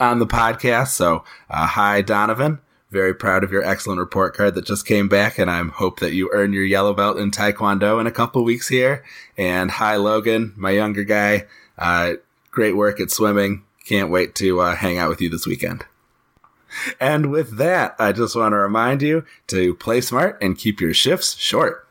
on 0.00 0.18
the 0.18 0.26
podcast. 0.26 0.88
So, 0.88 1.24
uh, 1.50 1.66
hi, 1.66 2.00
Donovan. 2.00 2.60
Very 2.90 3.14
proud 3.14 3.44
of 3.44 3.52
your 3.52 3.62
excellent 3.62 3.98
report 4.00 4.34
card 4.34 4.54
that 4.54 4.64
just 4.64 4.86
came 4.86 5.08
back, 5.08 5.38
and 5.38 5.50
I 5.50 5.62
hope 5.62 6.00
that 6.00 6.14
you 6.14 6.30
earn 6.32 6.54
your 6.54 6.64
yellow 6.64 6.94
belt 6.94 7.18
in 7.18 7.30
Taekwondo 7.30 8.00
in 8.00 8.06
a 8.06 8.10
couple 8.10 8.42
weeks 8.44 8.68
here. 8.68 9.04
And 9.36 9.70
hi, 9.70 9.96
Logan, 9.96 10.54
my 10.56 10.70
younger 10.70 11.04
guy. 11.04 11.46
Uh, 11.76 12.14
great 12.50 12.76
work 12.76 12.98
at 12.98 13.10
swimming. 13.10 13.64
Can't 13.84 14.10
wait 14.10 14.34
to 14.36 14.60
uh, 14.60 14.74
hang 14.74 14.96
out 14.96 15.10
with 15.10 15.20
you 15.20 15.28
this 15.28 15.46
weekend. 15.46 15.84
And 16.98 17.30
with 17.30 17.58
that, 17.58 17.94
I 17.98 18.12
just 18.12 18.36
want 18.36 18.52
to 18.52 18.58
remind 18.58 19.02
you 19.02 19.24
to 19.48 19.74
play 19.74 20.00
smart 20.00 20.38
and 20.42 20.56
keep 20.56 20.80
your 20.80 20.94
shifts 20.94 21.36
short. 21.36 21.87